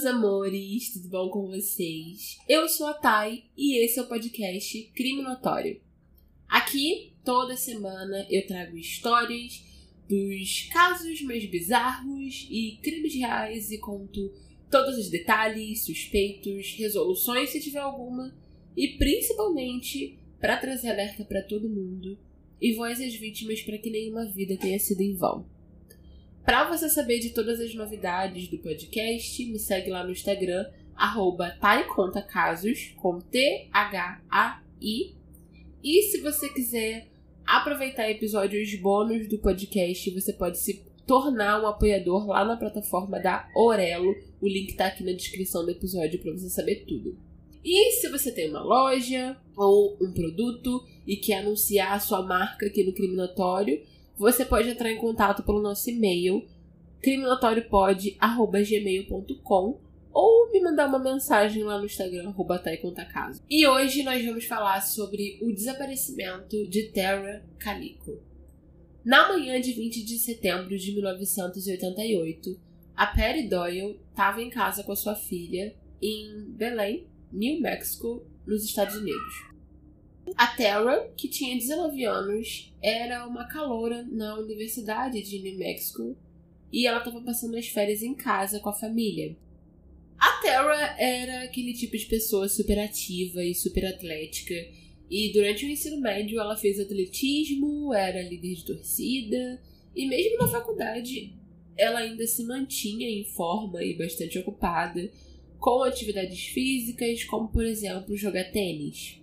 Meus 0.00 0.06
amores, 0.06 0.94
tudo 0.94 1.08
bom 1.10 1.28
com 1.28 1.46
vocês? 1.48 2.38
Eu 2.48 2.66
sou 2.70 2.86
a 2.86 2.94
Thay 2.94 3.44
e 3.54 3.84
esse 3.84 3.98
é 3.98 4.02
o 4.02 4.08
podcast 4.08 4.82
Crime 4.94 5.20
Notório. 5.20 5.78
Aqui, 6.48 7.12
toda 7.22 7.54
semana, 7.54 8.26
eu 8.30 8.46
trago 8.46 8.78
histórias 8.78 9.62
dos 10.08 10.68
casos 10.72 11.20
mais 11.20 11.44
bizarros 11.44 12.48
e 12.48 12.78
crimes 12.82 13.14
reais 13.14 13.70
e 13.70 13.76
conto 13.76 14.32
todos 14.70 14.96
os 14.96 15.10
detalhes, 15.10 15.84
suspeitos, 15.84 16.72
resoluções 16.78 17.50
se 17.50 17.60
tiver 17.60 17.80
alguma 17.80 18.34
e 18.74 18.96
principalmente 18.96 20.18
para 20.40 20.56
trazer 20.56 20.92
alerta 20.92 21.26
para 21.26 21.42
todo 21.42 21.68
mundo 21.68 22.18
e 22.58 22.72
voz 22.72 23.02
às 23.02 23.14
vítimas 23.14 23.60
para 23.60 23.76
que 23.76 23.90
nenhuma 23.90 24.24
vida 24.24 24.56
tenha 24.56 24.78
sido 24.78 25.02
em 25.02 25.14
vão. 25.14 25.59
Para 26.44 26.68
você 26.68 26.88
saber 26.88 27.20
de 27.20 27.30
todas 27.30 27.60
as 27.60 27.74
novidades 27.74 28.48
do 28.48 28.58
podcast, 28.58 29.44
me 29.46 29.58
segue 29.58 29.90
lá 29.90 30.02
no 30.02 30.10
Instagram, 30.10 30.66
arroba 30.96 31.50
taicontacasos, 31.60 32.94
com 32.96 33.20
T-H-A-I. 33.20 35.14
E 35.82 36.02
se 36.02 36.20
você 36.20 36.48
quiser 36.48 37.08
aproveitar 37.46 38.10
episódios 38.10 38.74
bônus 38.76 39.28
do 39.28 39.38
podcast, 39.38 40.10
você 40.10 40.32
pode 40.32 40.58
se 40.58 40.84
tornar 41.06 41.62
um 41.62 41.66
apoiador 41.66 42.26
lá 42.26 42.44
na 42.44 42.56
plataforma 42.56 43.18
da 43.18 43.48
Orelo. 43.54 44.14
O 44.40 44.48
link 44.48 44.74
tá 44.74 44.86
aqui 44.86 45.04
na 45.04 45.12
descrição 45.12 45.64
do 45.64 45.70
episódio 45.70 46.20
para 46.20 46.32
você 46.32 46.48
saber 46.48 46.84
tudo. 46.86 47.18
E 47.64 47.92
se 47.92 48.08
você 48.08 48.32
tem 48.32 48.48
uma 48.48 48.62
loja 48.62 49.36
ou 49.56 49.98
um 50.00 50.12
produto 50.12 50.82
e 51.06 51.16
quer 51.16 51.40
anunciar 51.40 51.92
a 51.92 52.00
sua 52.00 52.22
marca 52.22 52.66
aqui 52.66 52.82
no 52.84 52.94
Crime 52.94 53.16
Notório, 53.16 53.82
você 54.20 54.44
pode 54.44 54.68
entrar 54.68 54.92
em 54.92 54.98
contato 54.98 55.42
pelo 55.42 55.62
nosso 55.62 55.88
e-mail 55.88 56.46
criminotóriopod.gmail.com 57.00 59.80
ou 60.12 60.52
me 60.52 60.60
mandar 60.60 60.88
uma 60.88 60.98
mensagem 60.98 61.64
lá 61.64 61.78
no 61.78 61.86
Instagram, 61.86 62.28
arroba 62.28 62.62
E 63.48 63.66
hoje 63.66 64.02
nós 64.02 64.22
vamos 64.22 64.44
falar 64.44 64.82
sobre 64.82 65.38
o 65.40 65.50
desaparecimento 65.50 66.68
de 66.68 66.92
Tara 66.92 67.42
Calico. 67.58 68.20
Na 69.02 69.26
manhã 69.26 69.58
de 69.58 69.72
20 69.72 70.04
de 70.04 70.18
setembro 70.18 70.76
de 70.76 70.92
1988, 70.92 72.60
a 72.94 73.06
Perry 73.06 73.48
Doyle 73.48 73.98
estava 74.10 74.42
em 74.42 74.50
casa 74.50 74.82
com 74.82 74.92
a 74.92 74.96
sua 74.96 75.14
filha 75.14 75.74
em 76.02 76.44
Belém, 76.50 77.06
New 77.32 77.58
Mexico, 77.62 78.22
nos 78.46 78.62
Estados 78.64 78.96
Unidos. 78.96 79.49
A 80.36 80.46
Tara, 80.46 81.12
que 81.16 81.28
tinha 81.28 81.56
19 81.56 82.04
anos, 82.04 82.72
era 82.82 83.26
uma 83.26 83.46
caloura 83.46 84.02
na 84.10 84.38
Universidade 84.38 85.22
de 85.22 85.38
New 85.38 85.58
Mexico 85.58 86.16
e 86.72 86.86
ela 86.86 86.98
estava 86.98 87.20
passando 87.20 87.56
as 87.56 87.68
férias 87.68 88.02
em 88.02 88.14
casa 88.14 88.60
com 88.60 88.68
a 88.68 88.74
família. 88.74 89.36
A 90.18 90.42
Tara 90.42 90.96
era 90.98 91.42
aquele 91.42 91.72
tipo 91.72 91.96
de 91.96 92.06
pessoa 92.06 92.48
super 92.48 92.78
ativa 92.78 93.42
e 93.42 93.54
super 93.54 93.86
atlética, 93.86 94.54
e 95.10 95.32
durante 95.32 95.64
o 95.64 95.68
ensino 95.68 96.00
médio 96.00 96.38
ela 96.38 96.56
fez 96.56 96.78
atletismo, 96.78 97.92
era 97.92 98.22
líder 98.22 98.54
de 98.54 98.64
torcida, 98.64 99.60
e 99.94 100.06
mesmo 100.06 100.38
na 100.38 100.48
faculdade 100.48 101.34
ela 101.76 102.00
ainda 102.00 102.26
se 102.26 102.44
mantinha 102.44 103.08
em 103.08 103.24
forma 103.24 103.82
e 103.82 103.96
bastante 103.96 104.38
ocupada 104.38 105.10
com 105.58 105.82
atividades 105.82 106.46
físicas, 106.46 107.24
como 107.24 107.48
por 107.48 107.64
exemplo 107.64 108.16
jogar 108.16 108.44
tênis. 108.52 109.19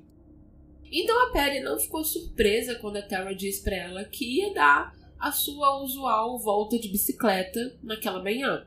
Então 0.91 1.27
a 1.27 1.31
Perry 1.31 1.59
não 1.59 1.79
ficou 1.79 2.03
surpresa 2.03 2.75
quando 2.75 2.97
a 2.97 3.01
Tara 3.01 3.35
disse 3.35 3.63
para 3.63 3.75
ela 3.75 4.05
que 4.05 4.39
ia 4.39 4.53
dar 4.53 4.95
a 5.19 5.31
sua 5.31 5.81
usual 5.81 6.37
volta 6.39 6.79
de 6.79 6.87
bicicleta 6.87 7.75
naquela 7.83 8.23
manhã. 8.23 8.65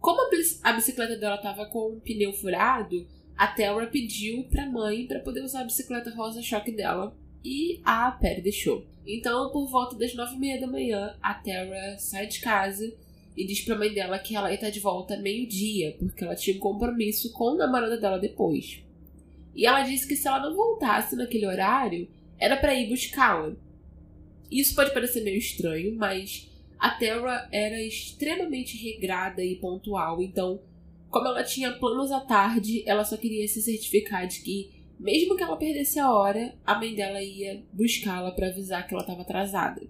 Como 0.00 0.20
a 0.62 0.72
bicicleta 0.72 1.16
dela 1.16 1.36
estava 1.36 1.66
com 1.66 1.92
um 1.92 2.00
pneu 2.00 2.32
furado, 2.32 3.06
a 3.36 3.46
Tara 3.46 3.86
pediu 3.86 4.44
para 4.44 4.64
a 4.64 4.70
mãe 4.70 5.06
para 5.06 5.20
poder 5.20 5.42
usar 5.42 5.62
a 5.62 5.64
bicicleta 5.64 6.10
rosa 6.14 6.42
choque 6.42 6.72
dela 6.72 7.16
e 7.44 7.80
a 7.84 8.10
Perry 8.10 8.42
deixou. 8.42 8.86
Então, 9.06 9.50
por 9.50 9.66
volta 9.68 9.96
das 9.96 10.14
nove 10.14 10.34
e 10.34 10.38
meia 10.38 10.60
da 10.60 10.66
manhã, 10.66 11.16
a 11.22 11.34
Tara 11.34 11.96
sai 11.98 12.26
de 12.26 12.40
casa 12.40 12.92
e 13.36 13.46
diz 13.46 13.60
para 13.62 13.74
a 13.74 13.78
mãe 13.78 13.94
dela 13.94 14.18
que 14.18 14.36
ela 14.36 14.50
ia 14.50 14.56
estar 14.56 14.70
de 14.70 14.80
volta 14.80 15.16
meio-dia, 15.16 15.96
porque 15.98 16.24
ela 16.24 16.34
tinha 16.34 16.56
um 16.56 16.60
compromisso 16.60 17.32
com 17.32 17.52
o 17.52 17.56
namorado 17.56 18.00
dela 18.00 18.18
depois. 18.18 18.82
E 19.58 19.66
ela 19.66 19.82
disse 19.82 20.06
que 20.06 20.14
se 20.14 20.28
ela 20.28 20.38
não 20.38 20.54
voltasse 20.54 21.16
naquele 21.16 21.44
horário, 21.44 22.08
era 22.38 22.56
para 22.56 22.76
ir 22.76 22.88
buscá-la. 22.88 23.56
Isso 24.48 24.72
pode 24.72 24.94
parecer 24.94 25.24
meio 25.24 25.36
estranho, 25.36 25.96
mas 25.96 26.48
a 26.78 26.90
Terra 26.90 27.48
era 27.50 27.82
extremamente 27.82 28.76
regrada 28.76 29.44
e 29.44 29.56
pontual, 29.56 30.22
então, 30.22 30.62
como 31.10 31.26
ela 31.26 31.42
tinha 31.42 31.72
planos 31.72 32.12
à 32.12 32.20
tarde, 32.20 32.84
ela 32.86 33.04
só 33.04 33.16
queria 33.16 33.48
se 33.48 33.60
certificar 33.60 34.28
de 34.28 34.42
que, 34.42 34.70
mesmo 34.96 35.36
que 35.36 35.42
ela 35.42 35.56
perdesse 35.56 35.98
a 35.98 36.08
hora, 36.08 36.54
a 36.64 36.78
mãe 36.78 36.94
dela 36.94 37.20
ia 37.20 37.60
buscá-la 37.72 38.30
para 38.30 38.46
avisar 38.46 38.86
que 38.86 38.94
ela 38.94 39.02
estava 39.02 39.22
atrasada. 39.22 39.82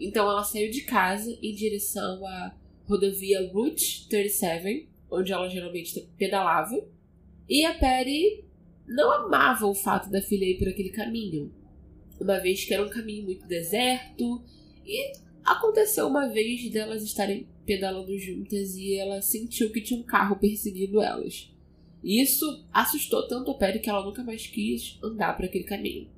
Então 0.00 0.28
ela 0.28 0.42
saiu 0.42 0.68
de 0.72 0.80
casa 0.80 1.30
em 1.40 1.54
direção 1.54 2.26
à 2.26 2.52
rodovia 2.88 3.48
Route 3.52 4.08
37, 4.08 4.88
onde 5.08 5.32
ela 5.32 5.48
geralmente 5.48 6.08
pedalava, 6.18 6.84
e 7.48 7.64
a 7.64 7.74
Perry 7.74 8.43
não 8.86 9.10
amava 9.10 9.66
o 9.66 9.74
fato 9.74 10.10
da 10.10 10.20
filha 10.20 10.44
ir 10.44 10.58
por 10.58 10.68
aquele 10.68 10.90
caminho, 10.90 11.52
uma 12.20 12.38
vez 12.38 12.64
que 12.64 12.72
era 12.72 12.84
um 12.84 12.90
caminho 12.90 13.24
muito 13.24 13.46
deserto 13.46 14.42
e 14.84 15.12
aconteceu 15.44 16.06
uma 16.06 16.28
vez 16.28 16.70
delas 16.70 17.02
estarem 17.02 17.48
pedalando 17.66 18.16
juntas 18.18 18.76
e 18.76 18.94
ela 18.94 19.22
sentiu 19.22 19.72
que 19.72 19.80
tinha 19.80 19.98
um 19.98 20.04
carro 20.04 20.36
perseguindo 20.36 21.00
elas. 21.00 21.50
Isso 22.02 22.66
assustou 22.72 23.26
tanto 23.26 23.50
a 23.50 23.54
Perry 23.54 23.78
que 23.78 23.88
ela 23.88 24.04
nunca 24.04 24.22
mais 24.22 24.46
quis 24.46 24.98
andar 25.02 25.34
por 25.34 25.46
aquele 25.46 25.64
caminho. 25.64 26.08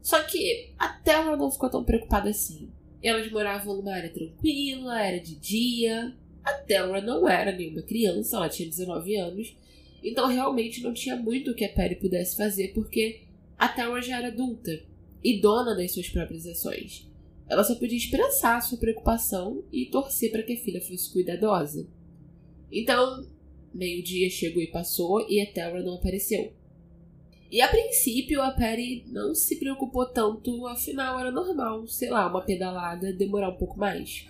Só 0.00 0.22
que 0.22 0.72
até 0.78 1.12
ela 1.12 1.36
não 1.36 1.50
ficou 1.50 1.68
tão 1.68 1.82
preocupada 1.82 2.30
assim. 2.30 2.70
Elas 3.02 3.30
moravam 3.30 3.76
numa 3.76 3.92
área 3.92 4.12
tranquila, 4.12 5.02
era 5.02 5.18
de 5.18 5.34
dia. 5.34 6.16
A 6.44 6.52
Terra 6.52 7.00
não 7.00 7.28
era 7.28 7.52
nenhuma 7.52 7.82
criança, 7.82 8.36
ela 8.36 8.48
tinha 8.48 8.68
19 8.68 9.16
anos 9.16 9.56
então 10.04 10.28
realmente 10.28 10.82
não 10.82 10.92
tinha 10.92 11.16
muito 11.16 11.54
que 11.54 11.64
a 11.64 11.72
Perry 11.72 11.96
pudesse 11.96 12.36
fazer 12.36 12.74
porque 12.74 13.22
a 13.58 13.68
Tara 13.68 14.02
já 14.02 14.18
era 14.18 14.28
adulta 14.28 14.82
e 15.22 15.40
dona 15.40 15.74
das 15.74 15.92
suas 15.92 16.08
próprias 16.08 16.46
ações. 16.46 17.10
Ela 17.48 17.64
só 17.64 17.74
podia 17.74 17.96
expressar 17.96 18.60
sua 18.60 18.78
preocupação 18.78 19.64
e 19.72 19.86
torcer 19.86 20.30
para 20.30 20.42
que 20.42 20.52
a 20.52 20.58
filha 20.58 20.80
fosse 20.82 21.10
cuidadosa. 21.10 21.88
Então, 22.70 23.26
meio-dia 23.72 24.28
chegou 24.28 24.62
e 24.62 24.70
passou 24.70 25.26
e 25.28 25.40
a 25.40 25.50
Tara 25.50 25.82
não 25.82 25.94
apareceu. 25.94 26.52
E 27.50 27.60
a 27.60 27.68
princípio 27.68 28.42
a 28.42 28.50
Perry 28.50 29.04
não 29.06 29.34
se 29.34 29.56
preocupou 29.56 30.06
tanto, 30.06 30.66
afinal 30.66 31.20
era 31.20 31.30
normal, 31.30 31.86
sei 31.86 32.10
lá, 32.10 32.26
uma 32.28 32.42
pedalada 32.42 33.12
demorar 33.12 33.50
um 33.50 33.56
pouco 33.56 33.78
mais. 33.78 34.26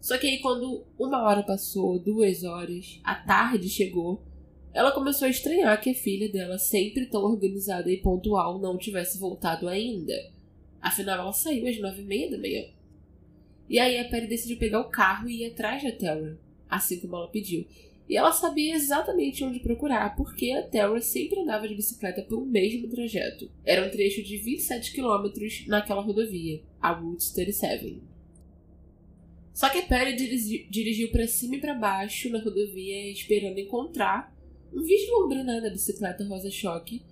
Só 0.00 0.16
que 0.16 0.26
aí 0.26 0.38
quando 0.38 0.84
uma 0.98 1.22
hora 1.22 1.42
passou, 1.42 1.98
duas 1.98 2.44
horas, 2.44 3.00
a 3.02 3.14
tarde 3.14 3.68
chegou, 3.68 4.22
ela 4.74 4.92
começou 4.92 5.26
a 5.26 5.30
estranhar 5.30 5.80
que 5.80 5.90
a 5.90 5.94
filha 5.94 6.28
dela, 6.28 6.58
sempre 6.58 7.06
tão 7.06 7.22
organizada 7.24 7.90
e 7.90 7.98
pontual, 7.98 8.58
não 8.58 8.78
tivesse 8.78 9.18
voltado 9.18 9.68
ainda. 9.68 10.14
Afinal, 10.80 11.20
ela 11.20 11.32
saiu 11.32 11.66
às 11.68 11.78
nove 11.78 12.02
e 12.02 12.04
meia 12.04 12.30
da 12.30 12.38
manhã. 12.38 12.64
E 13.68 13.78
aí 13.78 13.98
a 13.98 14.08
Perry 14.08 14.26
decidiu 14.26 14.58
pegar 14.58 14.80
o 14.80 14.90
carro 14.90 15.28
e 15.28 15.42
ir 15.42 15.46
atrás 15.46 15.82
da 15.82 15.92
Terra, 15.92 16.38
assim 16.68 16.98
como 17.00 17.16
ela 17.16 17.28
pediu. 17.28 17.66
E 18.08 18.16
ela 18.16 18.32
sabia 18.32 18.74
exatamente 18.74 19.44
onde 19.44 19.60
procurar, 19.60 20.16
porque 20.16 20.50
a 20.50 20.62
Terra 20.62 21.00
sempre 21.00 21.40
andava 21.40 21.68
de 21.68 21.74
bicicleta 21.74 22.22
pelo 22.22 22.44
mesmo 22.44 22.88
trajeto. 22.88 23.50
Era 23.64 23.86
um 23.86 23.90
trecho 23.90 24.22
de 24.22 24.36
27 24.36 24.92
quilômetros 24.92 25.64
naquela 25.66 26.02
rodovia, 26.02 26.62
a 26.80 26.92
Route 26.92 27.32
37. 27.32 28.02
Só 29.54 29.68
que 29.68 29.78
a 29.78 29.82
Perry 29.82 30.16
dirigiu 30.68 31.10
para 31.10 31.26
cima 31.26 31.56
e 31.56 31.60
para 31.60 31.74
baixo 31.74 32.30
na 32.30 32.40
rodovia, 32.40 33.10
esperando 33.10 33.58
encontrar 33.58 34.31
vislumbre 34.74 35.42
né, 35.42 35.60
da 35.60 35.70
bicicleta 35.70 36.24
rosa-choque. 36.24 37.02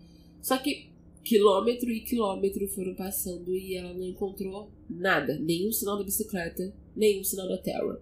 Só 0.40 0.56
que 0.58 0.90
quilômetro 1.22 1.90
e 1.90 2.00
quilômetro 2.00 2.66
foram 2.68 2.94
passando 2.94 3.54
e 3.54 3.76
ela 3.76 3.92
não 3.92 4.04
encontrou 4.04 4.70
nada. 4.88 5.38
Nenhum 5.38 5.72
sinal 5.72 5.98
da 5.98 6.04
bicicleta, 6.04 6.72
nenhum 6.96 7.24
sinal 7.24 7.48
da 7.48 7.58
Terra. 7.58 8.00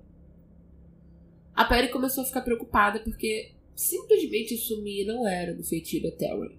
A 1.55 1.65
Perry 1.65 1.91
começou 1.91 2.23
a 2.23 2.27
ficar 2.27 2.43
preocupada 2.43 3.01
porque 3.01 3.53
simplesmente 3.75 4.57
sumir 4.57 5.05
não 5.07 5.27
era 5.27 5.55
do 5.55 5.65
feitio 5.65 6.03
da 6.03 6.11
Terra. 6.11 6.51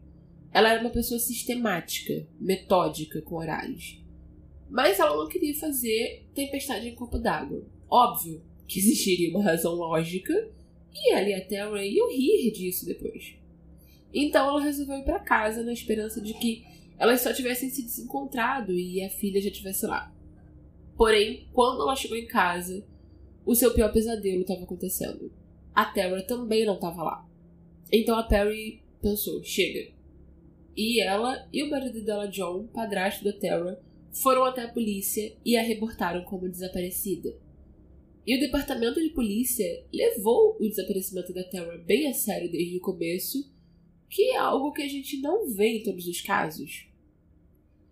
ela 0.52 0.74
era 0.74 0.81
uma 0.81 0.90
pessoa 0.90 1.19
sistemática, 1.19 2.28
metódica 2.40 3.22
com 3.22 3.36
horários. 3.36 4.02
Mas 4.69 5.00
ela 5.00 5.16
não 5.16 5.28
queria 5.28 5.56
fazer 5.56 6.25
tempestade 6.34 6.88
em 6.88 6.95
copo 6.95 7.18
d'água. 7.18 7.66
Óbvio 7.90 8.42
que 8.68 8.80
existiria 8.80 9.31
uma 9.31 9.44
razão 9.44 9.74
lógica 9.74 10.34
e 10.94 11.13
ela 11.13 11.30
e 11.30 11.33
a 11.33 11.45
Terra 11.45 11.83
iam 11.83 12.09
rir 12.12 12.51
disso 12.51 12.86
depois. 12.86 13.36
Então 14.13 14.47
ela 14.47 14.62
resolveu 14.62 14.97
ir 14.97 15.03
para 15.03 15.19
casa 15.19 15.63
na 15.63 15.74
esperança 15.74 16.19
de 16.19 16.33
que 16.33 16.65
elas 16.97 17.21
só 17.21 17.33
tivessem 17.33 17.69
se 17.69 17.83
desencontrado 17.83 18.74
e 18.74 19.03
a 19.03 19.09
filha 19.09 19.41
já 19.41 19.50
estivesse 19.50 19.86
lá. 19.86 20.13
Porém, 20.97 21.47
quando 21.53 21.81
ela 21.81 21.95
chegou 21.95 22.18
em 22.18 22.27
casa, 22.27 22.83
o 23.45 23.56
seu 23.56 23.74
pior 23.74 23.91
pesadelo 23.94 24.41
estava 24.41 24.63
acontecendo. 24.63 25.31
A 25.74 25.86
Terra 25.86 26.21
também 26.24 26.65
não 26.65 26.75
estava 26.75 27.03
lá. 27.03 27.30
Então 27.92 28.18
a 28.18 28.24
Perry 28.24 28.83
pensou: 29.01 29.42
chega. 29.44 29.92
E 30.75 31.01
ela 31.01 31.47
e 31.51 31.63
o 31.63 31.69
marido 31.69 32.01
dela, 32.03 32.27
John, 32.27 32.68
padrasto 32.68 33.24
da 33.24 33.33
Terra, 33.33 33.80
foram 34.12 34.44
até 34.44 34.63
a 34.63 34.71
polícia 34.71 35.33
e 35.45 35.56
a 35.56 35.62
reportaram 35.62 36.24
como 36.24 36.50
desaparecida. 36.50 37.33
E 38.25 38.36
o 38.36 38.39
departamento 38.39 39.01
de 39.01 39.10
polícia 39.10 39.86
levou 39.92 40.57
o 40.60 40.68
desaparecimento 40.68 41.33
da 41.33 41.44
Terra 41.44 41.77
bem 41.77 42.07
a 42.07 42.13
sério 42.13 42.51
desde 42.51 42.77
o 42.77 42.81
começo, 42.81 43.51
que 44.10 44.31
é 44.31 44.38
algo 44.38 44.71
que 44.71 44.81
a 44.81 44.88
gente 44.88 45.19
não 45.21 45.50
vê 45.50 45.77
em 45.77 45.83
todos 45.83 46.06
os 46.07 46.21
casos. 46.21 46.88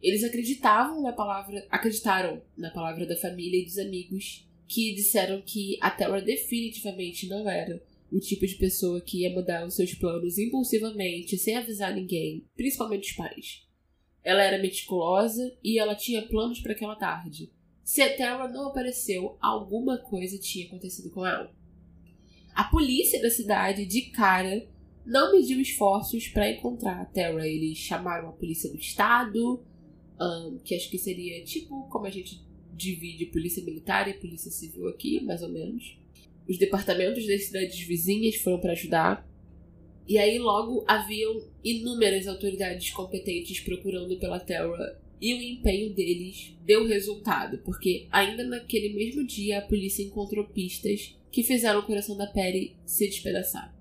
Eles 0.01 0.23
acreditavam 0.23 1.01
na 1.01 1.11
palavra, 1.11 1.65
acreditaram 1.69 2.41
na 2.55 2.69
palavra 2.69 3.05
da 3.05 3.15
família 3.15 3.59
e 3.59 3.65
dos 3.65 3.77
amigos 3.77 4.47
que 4.67 4.93
disseram 4.93 5.41
que 5.41 5.77
a 5.81 5.89
Terra 5.89 6.19
definitivamente 6.19 7.27
não 7.27 7.49
era 7.49 7.81
o 8.11 8.19
tipo 8.19 8.45
de 8.45 8.55
pessoa 8.55 9.01
que 9.01 9.21
ia 9.21 9.33
mudar 9.33 9.65
os 9.65 9.75
seus 9.75 9.93
planos 9.93 10.37
impulsivamente, 10.37 11.37
sem 11.37 11.55
avisar 11.55 11.93
ninguém, 11.93 12.45
principalmente 12.55 13.11
os 13.11 13.15
pais. 13.15 13.67
Ela 14.23 14.43
era 14.43 14.61
meticulosa 14.61 15.57
e 15.63 15.79
ela 15.79 15.95
tinha 15.95 16.27
planos 16.27 16.59
para 16.59 16.73
aquela 16.73 16.95
tarde. 16.95 17.49
Se 17.87 18.01
a 18.01 18.13
Terra 18.13 18.49
não 18.49 18.67
apareceu, 18.67 19.37
alguma 19.39 19.97
coisa 19.97 20.37
tinha 20.37 20.67
acontecido 20.67 21.09
com 21.09 21.25
ela. 21.25 21.49
A 22.53 22.65
polícia 22.65 23.21
da 23.21 23.29
cidade, 23.29 23.85
de 23.85 24.11
cara, 24.11 24.67
não 25.05 25.31
mediu 25.31 25.61
esforços 25.61 26.27
para 26.27 26.51
encontrar 26.51 26.99
a 26.99 27.05
Terra. 27.05 27.47
Eles 27.47 27.77
chamaram 27.77 28.27
a 28.27 28.33
polícia 28.33 28.69
do 28.69 28.75
estado, 28.75 29.63
um, 30.19 30.57
que 30.65 30.75
acho 30.75 30.89
que 30.91 30.97
seria 30.97 31.41
tipo 31.45 31.87
como 31.87 32.05
a 32.05 32.09
gente 32.09 32.45
divide 32.73 33.27
polícia 33.27 33.63
militar 33.63 34.05
e 34.09 34.15
polícia 34.15 34.51
civil 34.51 34.89
aqui, 34.89 35.23
mais 35.23 35.41
ou 35.41 35.47
menos. 35.47 35.97
Os 36.45 36.57
departamentos 36.57 37.25
das 37.25 37.45
cidades 37.45 37.79
vizinhas 37.87 38.35
foram 38.35 38.59
para 38.59 38.73
ajudar. 38.73 39.25
E 40.05 40.17
aí 40.17 40.37
logo 40.37 40.83
haviam 40.89 41.41
inúmeras 41.63 42.27
autoridades 42.27 42.91
competentes 42.91 43.61
procurando 43.61 44.19
pela 44.19 44.41
Terra 44.41 44.99
e 45.19 45.33
o 45.33 45.41
empenho 45.41 45.93
deles 45.93 46.55
deu 46.65 46.85
resultado, 46.87 47.57
porque 47.59 48.07
ainda 48.11 48.43
naquele 48.43 48.93
mesmo 48.93 49.25
dia 49.25 49.59
a 49.59 49.61
polícia 49.61 50.03
encontrou 50.03 50.45
pistas 50.45 51.15
que 51.31 51.43
fizeram 51.43 51.79
o 51.79 51.85
coração 51.85 52.15
da 52.15 52.27
Perry 52.27 52.75
se 52.85 53.07
despedaçar. 53.07 53.75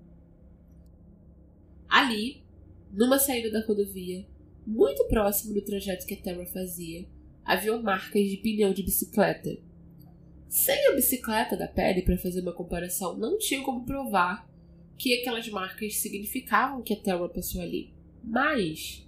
Ali, 1.87 2.41
numa 2.91 3.19
saída 3.19 3.49
da 3.49 3.65
rodovia, 3.65 4.25
muito 4.65 5.05
próximo 5.05 5.53
do 5.53 5.61
trajeto 5.61 6.05
que 6.05 6.13
a 6.13 6.21
Terra 6.21 6.45
fazia, 6.45 7.07
havia 7.45 7.77
marcas 7.77 8.29
de 8.29 8.37
pneu 8.37 8.73
de 8.73 8.83
bicicleta. 8.83 9.57
Sem 10.49 10.87
a 10.87 10.93
bicicleta 10.93 11.55
da 11.55 11.67
Perry 11.67 12.01
para 12.01 12.17
fazer 12.17 12.41
uma 12.41 12.53
comparação, 12.53 13.17
não 13.17 13.37
tinha 13.37 13.63
como 13.63 13.85
provar 13.85 14.49
que 14.97 15.13
aquelas 15.13 15.47
marcas 15.49 15.97
significavam 15.97 16.81
que 16.81 16.93
a 16.93 16.97
Terra 16.97 17.29
passou 17.29 17.61
ali. 17.61 17.93
Mas 18.23 19.06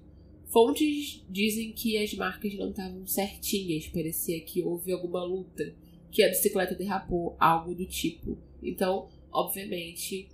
fontes 0.49 1.23
dizem 1.29 1.71
que 1.71 1.97
as 1.97 2.13
marcas 2.13 2.53
não 2.55 2.69
estavam 2.69 3.07
certinhas, 3.07 3.87
parecia 3.87 4.41
que 4.41 4.61
houve 4.61 4.91
alguma 4.91 5.23
luta, 5.23 5.73
que 6.11 6.23
a 6.23 6.29
bicicleta 6.29 6.75
derrapou, 6.75 7.35
algo 7.39 7.73
do 7.73 7.85
tipo. 7.85 8.37
Então, 8.61 9.07
obviamente, 9.31 10.27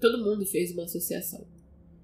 todo 0.00 0.22
mundo 0.22 0.44
fez 0.44 0.72
uma 0.72 0.84
associação. 0.84 1.46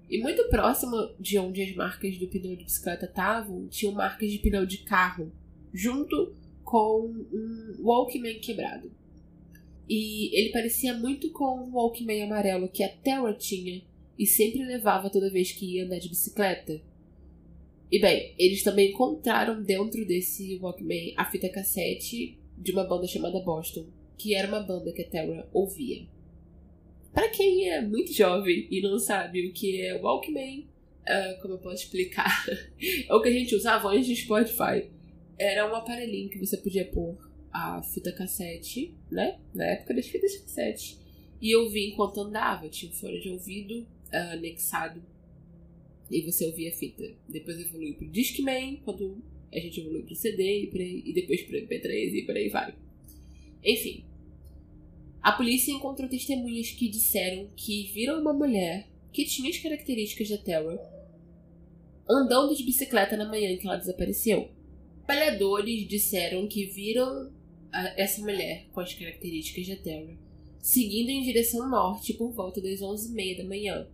E 0.09 0.17
muito 0.19 0.47
próximo 0.49 1.13
de 1.19 1.37
onde 1.37 1.61
as 1.61 1.75
marcas 1.75 2.17
do 2.17 2.27
pneu 2.27 2.55
de 2.55 2.63
bicicleta 2.63 3.05
estavam, 3.05 3.67
tinham 3.67 3.93
marcas 3.93 4.31
de 4.31 4.39
pneu 4.39 4.65
de 4.65 4.79
carro, 4.79 5.31
junto 5.71 6.35
com 6.63 7.13
um 7.31 7.75
Walkman 7.79 8.39
quebrado. 8.39 8.91
E 9.87 10.35
ele 10.35 10.51
parecia 10.51 10.93
muito 10.93 11.31
com 11.31 11.63
o 11.63 11.73
Walkman 11.73 12.23
amarelo 12.23 12.69
que 12.69 12.83
a 12.83 12.89
Terra 12.89 13.33
tinha 13.33 13.81
e 14.17 14.25
sempre 14.25 14.63
levava 14.63 15.09
toda 15.09 15.31
vez 15.31 15.51
que 15.51 15.75
ia 15.75 15.85
andar 15.85 15.99
de 15.99 16.09
bicicleta. 16.09 16.81
E 17.91 17.99
bem, 17.99 18.35
eles 18.37 18.63
também 18.63 18.91
encontraram 18.91 19.63
dentro 19.63 20.05
desse 20.05 20.57
Walkman 20.57 21.13
a 21.17 21.25
fita 21.25 21.49
cassete 21.49 22.37
de 22.57 22.71
uma 22.71 22.83
banda 22.83 23.07
chamada 23.07 23.39
Boston, 23.39 23.87
que 24.17 24.35
era 24.35 24.47
uma 24.47 24.59
banda 24.59 24.91
que 24.91 25.01
a 25.01 25.09
Terra 25.09 25.47
ouvia. 25.51 26.05
Para 27.13 27.29
quem 27.29 27.67
é 27.69 27.81
muito 27.81 28.13
jovem 28.13 28.67
e 28.69 28.81
não 28.81 28.99
sabe 28.99 29.47
o 29.47 29.53
que 29.53 29.81
é 29.81 29.99
Walkman, 29.99 30.67
uh, 31.01 31.41
como 31.41 31.55
eu 31.55 31.57
posso 31.57 31.83
explicar? 31.83 32.45
é 33.07 33.13
o 33.13 33.21
que 33.21 33.29
a 33.29 33.33
gente 33.33 33.55
usava 33.55 33.89
antes 33.89 34.05
de 34.05 34.15
Spotify. 34.15 34.89
Era 35.37 35.69
um 35.71 35.75
aparelhinho 35.75 36.29
que 36.29 36.37
você 36.37 36.57
podia 36.57 36.85
pôr 36.85 37.17
a 37.51 37.81
fita 37.81 38.11
cassete, 38.11 38.93
né? 39.09 39.39
Na 39.53 39.65
época 39.65 39.95
das 39.95 40.07
fitas 40.07 40.37
cassete. 40.37 40.99
E 41.41 41.49
eu 41.51 41.69
vi 41.69 41.89
enquanto 41.89 42.21
andava. 42.21 42.69
Tinha 42.69 42.91
fone 42.91 43.19
de 43.19 43.29
ouvido 43.29 43.81
uh, 44.13 44.33
anexado. 44.33 45.01
E 46.09 46.21
você 46.21 46.45
ouvia 46.45 46.69
a 46.69 46.73
fita. 46.73 47.03
Depois 47.27 47.59
evoluiu 47.59 47.95
pro 47.95 48.07
Discman, 48.07 48.77
quando 48.83 49.21
a 49.53 49.59
gente 49.59 49.79
evoluiu 49.79 50.03
pro 50.03 50.15
CD 50.15 50.63
e, 50.63 51.09
e 51.09 51.13
depois 51.13 51.41
pro 51.43 51.57
MP3 51.57 52.13
e 52.13 52.25
por 52.25 52.35
aí 52.35 52.49
vai. 52.49 52.73
Enfim, 53.63 54.03
a 55.21 55.31
polícia 55.31 55.71
encontrou 55.71 56.09
testemunhas 56.09 56.71
que 56.71 56.87
disseram 56.87 57.49
que 57.55 57.91
viram 57.93 58.21
uma 58.21 58.33
mulher 58.33 58.87
que 59.11 59.25
tinha 59.25 59.49
as 59.49 59.57
características 59.57 60.29
da 60.29 60.37
Terra 60.37 60.77
andando 62.09 62.55
de 62.55 62.63
bicicleta 62.63 63.17
na 63.17 63.27
manhã 63.27 63.51
em 63.51 63.57
que 63.57 63.67
ela 63.67 63.77
desapareceu. 63.77 64.49
Palhadores 65.05 65.87
disseram 65.87 66.47
que 66.47 66.65
viram 66.65 67.31
essa 67.97 68.21
mulher 68.21 68.67
com 68.71 68.79
as 68.79 68.93
características 68.93 69.67
da 69.67 69.75
Terra 69.75 70.17
seguindo 70.61 71.09
em 71.09 71.23
direção 71.23 71.69
norte 71.69 72.13
por 72.13 72.31
volta 72.31 72.61
das 72.61 72.79
11h30 72.79 73.37
da 73.37 73.43
manhã, 73.43 73.87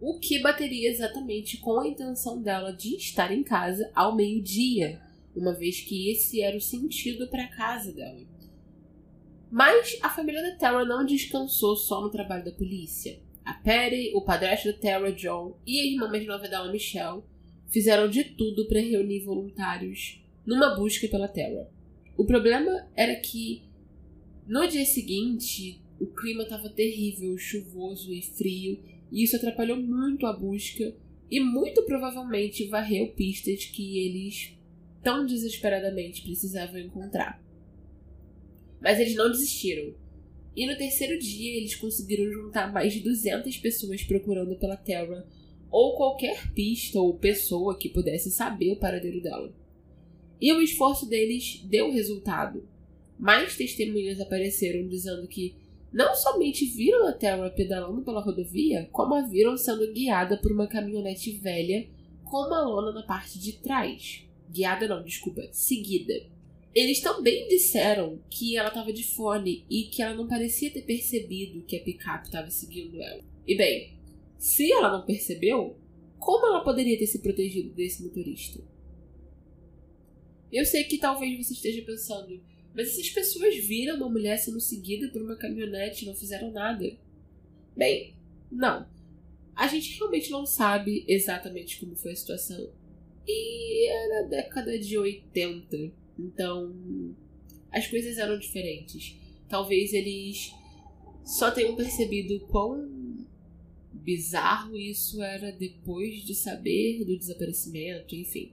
o 0.00 0.18
que 0.18 0.40
bateria 0.40 0.90
exatamente 0.90 1.58
com 1.58 1.78
a 1.78 1.86
intenção 1.86 2.40
dela 2.40 2.72
de 2.72 2.96
estar 2.96 3.30
em 3.30 3.42
casa 3.42 3.90
ao 3.94 4.16
meio-dia, 4.16 5.00
uma 5.36 5.52
vez 5.52 5.80
que 5.80 6.10
esse 6.10 6.40
era 6.40 6.56
o 6.56 6.60
sentido 6.60 7.28
para 7.28 7.44
a 7.44 7.48
casa 7.48 7.92
dela. 7.92 8.20
Mas 9.50 9.98
a 10.00 10.08
família 10.08 10.42
da 10.42 10.56
Terra 10.56 10.84
não 10.84 11.04
descansou 11.04 11.76
só 11.76 12.00
no 12.00 12.10
trabalho 12.10 12.44
da 12.44 12.52
polícia. 12.52 13.20
A 13.44 13.52
Patty, 13.54 14.12
o 14.14 14.22
padrasto 14.22 14.72
da 14.72 14.78
Terra, 14.78 15.10
John, 15.12 15.56
e 15.66 15.80
a 15.80 15.86
irmã 15.86 16.08
mais 16.08 16.26
nova 16.26 16.48
dela, 16.48 16.70
Michelle, 16.70 17.22
fizeram 17.68 18.08
de 18.08 18.24
tudo 18.24 18.66
para 18.68 18.80
reunir 18.80 19.20
voluntários 19.20 20.22
numa 20.46 20.76
busca 20.76 21.08
pela 21.08 21.28
Terra. 21.28 21.68
O 22.16 22.24
problema 22.24 22.88
era 22.94 23.16
que 23.16 23.62
no 24.46 24.66
dia 24.66 24.84
seguinte 24.84 25.80
o 25.98 26.06
clima 26.06 26.44
estava 26.44 26.68
terrível, 26.68 27.36
chuvoso 27.36 28.12
e 28.12 28.22
frio, 28.22 28.82
e 29.10 29.24
isso 29.24 29.36
atrapalhou 29.36 29.76
muito 29.76 30.26
a 30.26 30.32
busca 30.32 30.94
e 31.30 31.40
muito 31.40 31.82
provavelmente 31.84 32.66
varreu 32.68 33.08
pistas 33.08 33.64
que 33.64 33.98
eles 33.98 34.56
tão 35.02 35.24
desesperadamente 35.24 36.22
precisavam 36.22 36.78
encontrar. 36.78 37.42
Mas 38.80 38.98
eles 38.98 39.14
não 39.14 39.30
desistiram. 39.30 39.94
E 40.56 40.66
no 40.66 40.76
terceiro 40.76 41.18
dia 41.18 41.56
eles 41.56 41.74
conseguiram 41.74 42.30
juntar 42.30 42.72
mais 42.72 42.92
de 42.92 43.00
200 43.00 43.56
pessoas 43.58 44.02
procurando 44.02 44.56
pela 44.56 44.76
Terra 44.76 45.26
ou 45.70 45.96
qualquer 45.96 46.52
pista 46.52 46.98
ou 46.98 47.14
pessoa 47.14 47.78
que 47.78 47.88
pudesse 47.88 48.30
saber 48.30 48.72
o 48.72 48.76
paradeiro 48.76 49.20
dela. 49.22 49.54
E 50.40 50.52
o 50.52 50.60
esforço 50.60 51.06
deles 51.06 51.60
deu 51.64 51.92
resultado. 51.92 52.66
Mais 53.18 53.56
testemunhas 53.56 54.20
apareceram 54.20 54.88
dizendo 54.88 55.28
que 55.28 55.54
não 55.92 56.14
somente 56.14 56.64
viram 56.64 57.06
a 57.06 57.12
Terra 57.12 57.50
pedalando 57.50 58.02
pela 58.02 58.20
rodovia, 58.20 58.88
como 58.92 59.14
a 59.14 59.22
viram 59.22 59.56
sendo 59.56 59.92
guiada 59.92 60.36
por 60.36 60.52
uma 60.52 60.68
caminhonete 60.68 61.32
velha 61.32 61.88
com 62.24 62.46
uma 62.46 62.62
lona 62.62 62.92
na 62.92 63.02
parte 63.02 63.38
de 63.38 63.54
trás. 63.54 64.24
Guiada 64.48 64.86
não, 64.86 65.02
desculpa, 65.02 65.48
seguida. 65.52 66.14
Eles 66.72 67.00
também 67.00 67.48
disseram 67.48 68.20
que 68.30 68.56
ela 68.56 68.68
estava 68.68 68.92
de 68.92 69.02
fone 69.02 69.64
e 69.68 69.84
que 69.84 70.00
ela 70.00 70.14
não 70.14 70.28
parecia 70.28 70.70
ter 70.70 70.82
percebido 70.82 71.64
que 71.64 71.76
a 71.76 71.82
picape 71.82 72.26
estava 72.26 72.48
seguindo 72.50 73.02
ela. 73.02 73.22
E 73.46 73.56
bem, 73.56 73.98
se 74.38 74.70
ela 74.72 74.92
não 74.92 75.04
percebeu, 75.04 75.76
como 76.18 76.46
ela 76.46 76.62
poderia 76.62 76.96
ter 76.96 77.06
se 77.06 77.18
protegido 77.18 77.70
desse 77.70 78.04
motorista? 78.04 78.62
Eu 80.52 80.64
sei 80.64 80.84
que 80.84 80.98
talvez 80.98 81.44
você 81.44 81.54
esteja 81.54 81.82
pensando, 81.82 82.40
mas 82.74 82.88
essas 82.88 83.10
pessoas 83.10 83.56
viram 83.56 83.96
uma 83.96 84.08
mulher 84.08 84.38
sendo 84.38 84.60
seguida 84.60 85.08
por 85.08 85.22
uma 85.22 85.36
caminhonete 85.36 86.04
e 86.04 86.08
não 86.08 86.14
fizeram 86.14 86.50
nada. 86.50 86.96
Bem, 87.76 88.14
não. 88.50 88.86
A 89.54 89.66
gente 89.66 89.98
realmente 89.98 90.30
não 90.30 90.46
sabe 90.46 91.04
exatamente 91.06 91.78
como 91.80 91.96
foi 91.96 92.12
a 92.12 92.16
situação. 92.16 92.70
E 93.26 93.88
era 93.88 94.28
década 94.28 94.78
de 94.78 94.96
80, 94.96 95.92
então 96.18 96.74
as 97.70 97.86
coisas 97.86 98.18
eram 98.18 98.38
diferentes. 98.38 99.16
Talvez 99.48 99.92
eles 99.92 100.52
só 101.24 101.50
tenham 101.50 101.76
percebido 101.76 102.40
quão 102.46 103.26
bizarro 103.92 104.76
isso 104.76 105.22
era 105.22 105.52
depois 105.52 106.24
de 106.24 106.34
saber 106.34 107.04
do 107.04 107.18
desaparecimento, 107.18 108.14
enfim. 108.14 108.52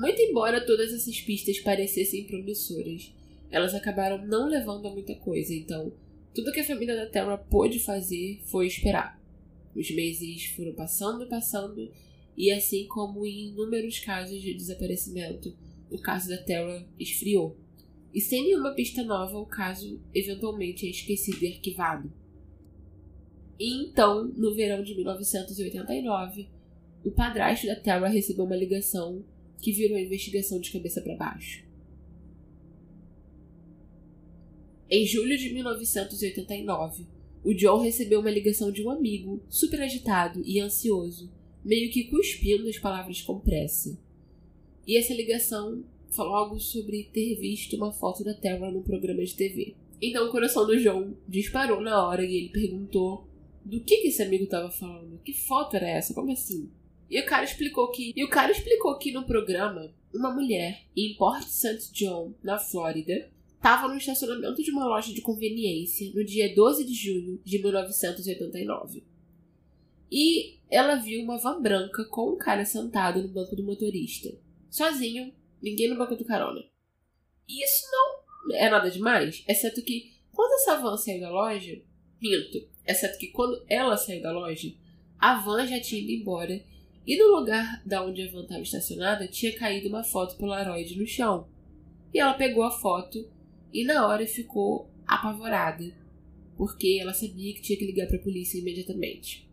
Muito 0.00 0.18
embora 0.22 0.64
todas 0.64 0.94
essas 0.94 1.20
pistas 1.20 1.60
parecessem 1.60 2.24
promissoras, 2.24 3.12
elas 3.50 3.74
acabaram 3.74 4.26
não 4.26 4.48
levando 4.48 4.88
a 4.88 4.90
muita 4.90 5.14
coisa, 5.14 5.54
então 5.54 5.92
tudo 6.34 6.52
que 6.52 6.60
a 6.60 6.64
família 6.64 6.96
da 6.96 7.04
Terra 7.04 7.36
pôde 7.36 7.78
fazer 7.78 8.40
foi 8.46 8.66
esperar. 8.66 9.22
Os 9.76 9.90
meses 9.90 10.46
foram 10.56 10.72
passando 10.72 11.24
e 11.24 11.28
passando, 11.28 11.92
e 12.34 12.50
assim 12.50 12.86
como 12.86 13.26
em 13.26 13.48
inúmeros 13.48 13.98
casos 13.98 14.40
de 14.40 14.54
desaparecimento, 14.54 15.54
o 15.90 15.98
caso 15.98 16.30
da 16.30 16.38
Terra 16.38 16.88
esfriou. 16.98 17.58
E 18.14 18.22
sem 18.22 18.44
nenhuma 18.44 18.72
pista 18.72 19.02
nova, 19.02 19.36
o 19.36 19.44
caso 19.44 20.00
eventualmente 20.14 20.86
é 20.86 20.88
esquecido 20.88 21.44
e 21.44 21.48
arquivado. 21.48 22.10
E 23.58 23.84
então, 23.84 24.24
no 24.24 24.54
verão 24.54 24.82
de 24.82 24.94
1989, 24.94 26.48
o 27.04 27.10
padrasto 27.10 27.66
da 27.66 27.76
Terra 27.76 28.08
recebeu 28.08 28.46
uma 28.46 28.56
ligação 28.56 29.22
que 29.60 29.72
virou 29.72 29.96
a 29.96 30.00
investigação 30.00 30.60
de 30.60 30.70
cabeça 30.70 31.00
para 31.00 31.16
baixo. 31.16 31.64
Em 34.90 35.06
julho 35.06 35.38
de 35.38 35.52
1989, 35.52 37.04
o 37.44 37.54
John 37.54 37.78
recebeu 37.78 38.20
uma 38.20 38.30
ligação 38.30 38.72
de 38.72 38.82
um 38.82 38.90
amigo, 38.90 39.40
super 39.48 39.80
agitado 39.80 40.42
e 40.44 40.60
ansioso, 40.60 41.30
meio 41.64 41.90
que 41.90 42.04
cuspindo 42.04 42.68
as 42.68 42.78
palavras 42.78 43.22
com 43.22 43.38
pressa. 43.38 43.98
E 44.86 44.96
essa 44.96 45.14
ligação 45.14 45.84
falou 46.10 46.34
algo 46.34 46.58
sobre 46.58 47.08
ter 47.12 47.36
visto 47.36 47.76
uma 47.76 47.92
foto 47.92 48.24
da 48.24 48.34
Terra 48.34 48.70
num 48.70 48.82
programa 48.82 49.24
de 49.24 49.34
TV. 49.34 49.74
Então 50.02 50.26
o 50.26 50.30
coração 50.30 50.66
do 50.66 50.76
John 50.80 51.14
disparou 51.28 51.80
na 51.80 52.06
hora 52.06 52.24
e 52.24 52.34
ele 52.34 52.48
perguntou 52.48 53.26
do 53.64 53.80
que, 53.80 53.98
que 53.98 54.08
esse 54.08 54.22
amigo 54.22 54.44
estava 54.44 54.70
falando. 54.70 55.20
Que 55.24 55.32
foto 55.32 55.76
era 55.76 55.88
essa? 55.88 56.14
Como 56.14 56.32
assim? 56.32 56.68
E 57.10 57.20
o 57.20 57.26
cara 57.26 57.44
explicou 57.44 57.90
que. 57.90 58.12
E 58.14 58.24
o 58.24 58.28
cara 58.28 58.52
explicou 58.52 58.96
que 58.96 59.10
no 59.10 59.24
programa, 59.24 59.92
uma 60.14 60.32
mulher 60.32 60.84
em 60.96 61.14
Port 61.16 61.42
St. 61.42 61.92
John, 61.92 62.32
na 62.42 62.56
Flórida, 62.56 63.28
estava 63.56 63.88
no 63.88 63.96
estacionamento 63.96 64.62
de 64.62 64.70
uma 64.70 64.86
loja 64.86 65.12
de 65.12 65.20
conveniência 65.20 66.10
no 66.14 66.24
dia 66.24 66.54
12 66.54 66.84
de 66.84 66.94
junho 66.94 67.40
de 67.44 67.60
1989. 67.60 69.04
E 70.10 70.58
ela 70.70 70.96
viu 70.96 71.22
uma 71.22 71.36
van 71.36 71.60
branca 71.60 72.04
com 72.06 72.30
um 72.30 72.38
cara 72.38 72.64
sentado 72.64 73.22
no 73.22 73.28
banco 73.28 73.56
do 73.56 73.64
motorista. 73.64 74.30
Sozinho, 74.70 75.32
ninguém 75.60 75.88
no 75.88 75.98
banco 75.98 76.16
do 76.16 76.24
carona. 76.24 76.64
E 77.48 77.64
isso 77.64 77.86
não 77.90 78.56
é 78.56 78.70
nada 78.70 78.90
demais, 78.90 79.44
exceto 79.48 79.82
que 79.82 80.12
quando 80.32 80.52
essa 80.54 80.80
van 80.80 80.96
saiu 80.96 81.20
da 81.20 81.30
loja, 81.30 81.82
minto, 82.20 82.68
exceto 82.86 83.18
que 83.18 83.28
quando 83.28 83.64
ela 83.68 83.96
saiu 83.96 84.22
da 84.22 84.32
loja, 84.32 84.72
a 85.18 85.40
van 85.40 85.66
já 85.66 85.80
tinha 85.80 86.00
ido 86.00 86.12
embora 86.12 86.64
e 87.06 87.16
no 87.16 87.36
lugar 87.36 87.82
da 87.84 88.04
onde 88.04 88.22
a 88.22 88.30
van 88.30 88.42
estava 88.42 88.62
estacionada 88.62 89.26
tinha 89.26 89.56
caído 89.56 89.88
uma 89.88 90.04
foto 90.04 90.36
Polaroid 90.36 90.98
no 90.98 91.06
chão. 91.06 91.48
E 92.12 92.18
ela 92.18 92.34
pegou 92.34 92.62
a 92.62 92.70
foto 92.70 93.28
e 93.72 93.84
na 93.84 94.06
hora 94.06 94.26
ficou 94.26 94.90
apavorada, 95.06 95.84
porque 96.56 96.98
ela 97.00 97.14
sabia 97.14 97.54
que 97.54 97.62
tinha 97.62 97.78
que 97.78 97.86
ligar 97.86 98.06
para 98.06 98.16
a 98.16 98.22
polícia 98.22 98.58
imediatamente. 98.58 99.48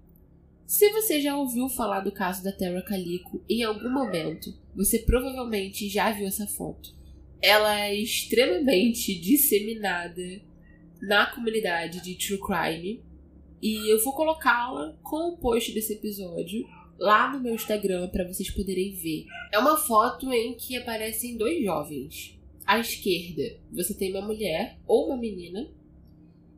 Se 0.65 0.89
você 0.91 1.21
já 1.21 1.37
ouviu 1.37 1.69
falar 1.69 2.01
do 2.01 2.11
caso 2.11 2.43
da 2.43 2.51
Terra 2.51 2.81
Calico 2.81 3.41
em 3.49 3.63
algum 3.63 3.89
momento, 3.89 4.53
você 4.75 4.99
provavelmente 4.99 5.87
já 5.87 6.11
viu 6.11 6.27
essa 6.27 6.45
foto. 6.45 6.93
Ela 7.41 7.85
é 7.85 7.95
extremamente 7.95 9.17
disseminada 9.17 10.41
na 11.01 11.27
comunidade 11.27 12.01
de 12.01 12.15
True 12.15 12.39
Crime 12.39 13.01
e 13.61 13.91
eu 13.91 14.03
vou 14.03 14.13
colocá-la 14.13 14.97
com 15.01 15.29
o 15.29 15.37
post 15.37 15.71
desse 15.73 15.93
episódio 15.93 16.67
lá 16.99 17.31
no 17.31 17.39
meu 17.39 17.53
Instagram 17.53 18.09
para 18.09 18.27
vocês 18.27 18.49
poderem 18.49 18.93
ver. 18.93 19.25
É 19.51 19.59
uma 19.59 19.77
foto 19.77 20.31
em 20.33 20.55
que 20.55 20.75
aparecem 20.75 21.37
dois 21.37 21.63
jovens. 21.63 22.37
À 22.65 22.79
esquerda, 22.79 23.57
você 23.71 23.93
tem 23.93 24.11
uma 24.11 24.21
mulher 24.21 24.77
ou 24.85 25.07
uma 25.07 25.17
menina 25.17 25.69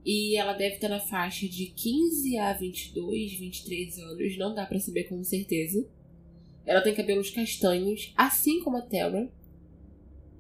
e 0.05 0.35
ela 0.35 0.53
deve 0.53 0.75
estar 0.75 0.89
na 0.89 0.99
faixa 0.99 1.47
de 1.47 1.67
15 1.67 2.37
a 2.37 2.53
22, 2.53 3.33
23 3.33 3.99
anos, 3.99 4.37
não 4.37 4.55
dá 4.55 4.65
para 4.65 4.79
saber 4.79 5.03
com 5.03 5.23
certeza. 5.23 5.87
Ela 6.65 6.81
tem 6.81 6.95
cabelos 6.95 7.29
castanhos, 7.29 8.13
assim 8.15 8.63
como 8.63 8.77
a 8.77 8.81
Terra, 8.81 9.31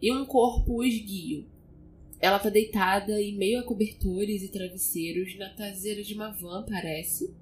e 0.01 0.11
um 0.11 0.25
corpo 0.25 0.83
esguio. 0.83 1.45
Ela 2.19 2.39
tá 2.39 2.49
deitada 2.49 3.21
em 3.21 3.37
meio 3.37 3.59
a 3.59 3.63
cobertores 3.63 4.43
e 4.43 4.49
travesseiros 4.49 5.37
na 5.37 5.49
traseira 5.49 6.03
de 6.03 6.13
uma 6.13 6.29
van, 6.29 6.65
parece, 6.67 7.33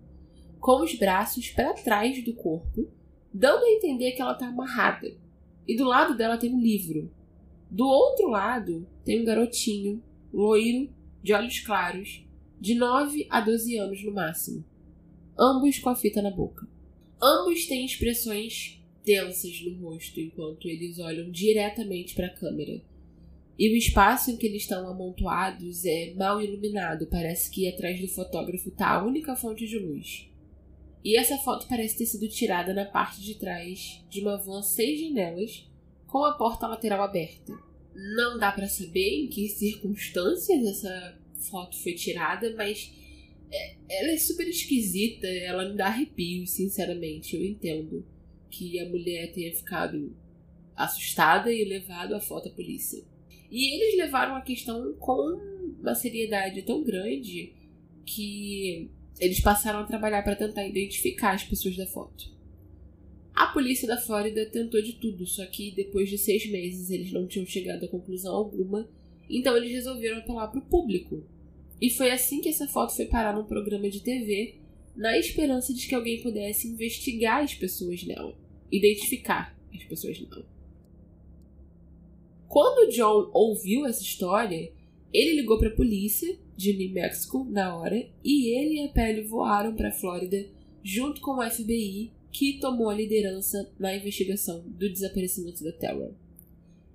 com 0.59 0.83
os 0.83 0.93
braços 0.95 1.49
para 1.49 1.73
trás 1.73 2.23
do 2.23 2.33
corpo, 2.33 2.87
dando 3.33 3.63
a 3.63 3.71
entender 3.71 4.11
que 4.11 4.21
ela 4.21 4.33
tá 4.33 4.47
amarrada. 4.47 5.15
E 5.67 5.75
do 5.75 5.85
lado 5.85 6.15
dela 6.15 6.37
tem 6.37 6.53
um 6.53 6.61
livro. 6.61 7.11
Do 7.69 7.85
outro 7.85 8.29
lado 8.29 8.87
tem 9.03 9.21
um 9.21 9.25
garotinho, 9.25 10.01
loiro, 10.33 10.89
de 11.21 11.33
olhos 11.33 11.59
claros, 11.59 12.23
de 12.59 12.73
9 12.73 13.27
a 13.29 13.41
12 13.41 13.77
anos 13.77 14.03
no 14.03 14.13
máximo, 14.13 14.63
ambos 15.37 15.77
com 15.79 15.89
a 15.89 15.95
fita 15.95 16.21
na 16.21 16.31
boca. 16.31 16.67
Ambos 17.21 17.65
têm 17.65 17.85
expressões 17.85 18.81
tensas 19.03 19.61
no 19.61 19.89
rosto 19.89 20.19
enquanto 20.19 20.67
eles 20.67 20.99
olham 20.99 21.29
diretamente 21.31 22.15
para 22.15 22.27
a 22.27 22.33
câmera. 22.33 22.81
E 23.57 23.69
o 23.73 23.75
espaço 23.75 24.29
em 24.29 24.37
que 24.37 24.45
eles 24.45 24.63
estão 24.63 24.87
amontoados 24.87 25.83
é 25.85 26.13
mal 26.13 26.41
iluminado, 26.41 27.07
parece 27.07 27.49
que 27.49 27.67
atrás 27.67 27.99
do 27.99 28.07
fotógrafo 28.07 28.69
está 28.69 28.91
a 28.91 29.03
única 29.03 29.35
fonte 29.35 29.65
de 29.65 29.79
luz. 29.79 30.29
E 31.03 31.15
essa 31.15 31.37
foto 31.37 31.67
parece 31.67 31.97
ter 31.97 32.05
sido 32.05 32.27
tirada 32.27 32.73
na 32.73 32.85
parte 32.85 33.21
de 33.21 33.35
trás 33.35 34.03
de 34.09 34.21
uma 34.21 34.37
van 34.37 34.61
seis 34.61 34.99
janelas 34.99 35.69
com 36.05 36.25
a 36.25 36.33
porta 36.33 36.67
lateral 36.67 37.01
aberta. 37.01 37.53
Não 37.93 38.37
dá 38.37 38.51
para 38.51 38.67
saber 38.67 39.23
em 39.23 39.27
que 39.27 39.47
circunstâncias 39.49 40.65
essa 40.65 41.17
foto 41.49 41.77
foi 41.77 41.93
tirada, 41.93 42.53
mas 42.55 42.91
é, 43.51 43.75
ela 43.89 44.11
é 44.11 44.17
super 44.17 44.47
esquisita, 44.47 45.27
ela 45.27 45.69
me 45.69 45.75
dá 45.75 45.87
arrepios, 45.87 46.51
sinceramente. 46.51 47.35
Eu 47.35 47.45
entendo 47.45 48.05
que 48.49 48.79
a 48.79 48.89
mulher 48.89 49.31
tenha 49.31 49.53
ficado 49.53 50.15
assustada 50.75 51.51
e 51.51 51.65
levado 51.65 52.13
a 52.13 52.19
foto 52.19 52.49
à 52.49 52.51
polícia. 52.51 53.03
E 53.49 53.75
eles 53.75 53.97
levaram 53.97 54.35
a 54.35 54.41
questão 54.41 54.93
com 54.93 55.39
uma 55.79 55.95
seriedade 55.95 56.61
tão 56.63 56.83
grande 56.83 57.53
que 58.05 58.89
eles 59.19 59.39
passaram 59.39 59.79
a 59.79 59.85
trabalhar 59.85 60.23
para 60.23 60.35
tentar 60.35 60.67
identificar 60.67 61.33
as 61.33 61.43
pessoas 61.43 61.75
da 61.75 61.87
foto. 61.87 62.35
A 63.33 63.47
polícia 63.47 63.87
da 63.87 63.97
Flórida 63.97 64.45
tentou 64.47 64.81
de 64.81 64.93
tudo, 64.93 65.25
só 65.27 65.45
que 65.45 65.71
depois 65.71 66.09
de 66.09 66.17
seis 66.17 66.49
meses 66.49 66.89
eles 66.89 67.11
não 67.11 67.27
tinham 67.27 67.45
chegado 67.45 67.83
a 67.83 67.87
conclusão 67.87 68.35
alguma, 68.35 68.89
então 69.29 69.55
eles 69.55 69.71
resolveram 69.71 70.17
apelar 70.17 70.47
para 70.47 70.59
o 70.59 70.65
público. 70.65 71.23
E 71.79 71.89
foi 71.89 72.09
assim 72.09 72.41
que 72.41 72.49
essa 72.49 72.67
foto 72.67 72.95
foi 72.95 73.05
parar 73.05 73.35
num 73.35 73.45
programa 73.45 73.89
de 73.89 74.01
TV, 74.01 74.55
na 74.95 75.17
esperança 75.17 75.73
de 75.73 75.87
que 75.87 75.93
alguém 75.93 76.21
pudesse 76.21 76.67
investigar 76.67 77.43
as 77.43 77.53
pessoas 77.53 78.03
nela, 78.03 78.35
identificar 78.71 79.55
as 79.73 79.83
pessoas 79.83 80.19
nela. 80.19 80.45
Quando 82.47 82.91
John 82.91 83.29
ouviu 83.33 83.85
essa 83.85 84.01
história, 84.01 84.71
ele 85.13 85.35
ligou 85.35 85.59
para 85.59 85.69
a 85.69 85.75
polícia 85.75 86.39
de 86.57 86.75
New 86.75 86.91
Mexico 86.91 87.45
na 87.49 87.77
hora 87.77 88.09
e 88.23 88.57
ele 88.57 88.81
e 88.81 88.85
a 88.85 88.89
Pele 88.89 89.21
voaram 89.21 89.75
para 89.75 89.89
a 89.89 89.93
Flórida 89.93 90.45
junto 90.83 91.21
com 91.21 91.39
o 91.39 91.49
FBI 91.49 92.11
que 92.31 92.59
tomou 92.59 92.89
a 92.89 92.95
liderança 92.95 93.71
na 93.79 93.95
investigação 93.95 94.63
do 94.65 94.91
desaparecimento 94.91 95.63
da 95.63 95.71
Terra. 95.71 96.11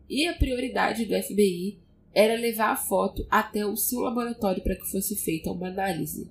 E 0.08 0.26
a 0.26 0.34
prioridade 0.34 1.06
do 1.06 1.14
FBI 1.22 1.78
era 2.12 2.38
levar 2.38 2.72
a 2.72 2.76
foto 2.76 3.26
até 3.30 3.64
o 3.64 3.76
seu 3.76 4.00
laboratório 4.00 4.62
para 4.62 4.76
que 4.76 4.90
fosse 4.90 5.16
feita 5.16 5.50
uma 5.50 5.68
análise. 5.68 6.30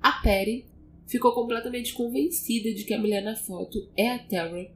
A 0.00 0.12
Perry 0.22 0.66
ficou 1.06 1.32
completamente 1.32 1.94
convencida 1.94 2.72
de 2.72 2.84
que 2.84 2.94
a 2.94 2.98
mulher 3.00 3.22
na 3.22 3.34
foto 3.34 3.88
é 3.96 4.10
a 4.10 4.18
Terra, 4.18 4.70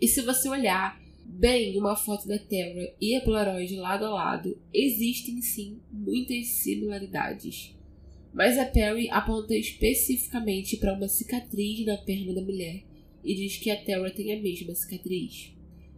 e 0.00 0.08
se 0.08 0.22
você 0.22 0.48
olhar 0.48 1.01
bem 1.32 1.78
uma 1.78 1.96
foto 1.96 2.28
da 2.28 2.38
Terra 2.38 2.92
e 3.00 3.16
a 3.16 3.20
Polaroid 3.22 3.74
lado 3.76 4.04
a 4.04 4.10
lado, 4.10 4.58
existem 4.72 5.40
sim 5.40 5.80
muitas 5.90 6.46
similaridades. 6.48 7.74
Mas 8.32 8.58
a 8.58 8.64
Perry 8.64 9.08
aponta 9.10 9.54
especificamente 9.54 10.76
para 10.76 10.94
uma 10.94 11.08
cicatriz 11.08 11.84
na 11.84 11.96
perna 11.96 12.34
da 12.34 12.42
mulher 12.42 12.82
e 13.24 13.34
diz 13.34 13.56
que 13.56 13.70
a 13.70 13.76
Terra 13.76 14.10
tem 14.10 14.32
a 14.32 14.40
mesma 14.40 14.74
cicatriz. 14.74 15.52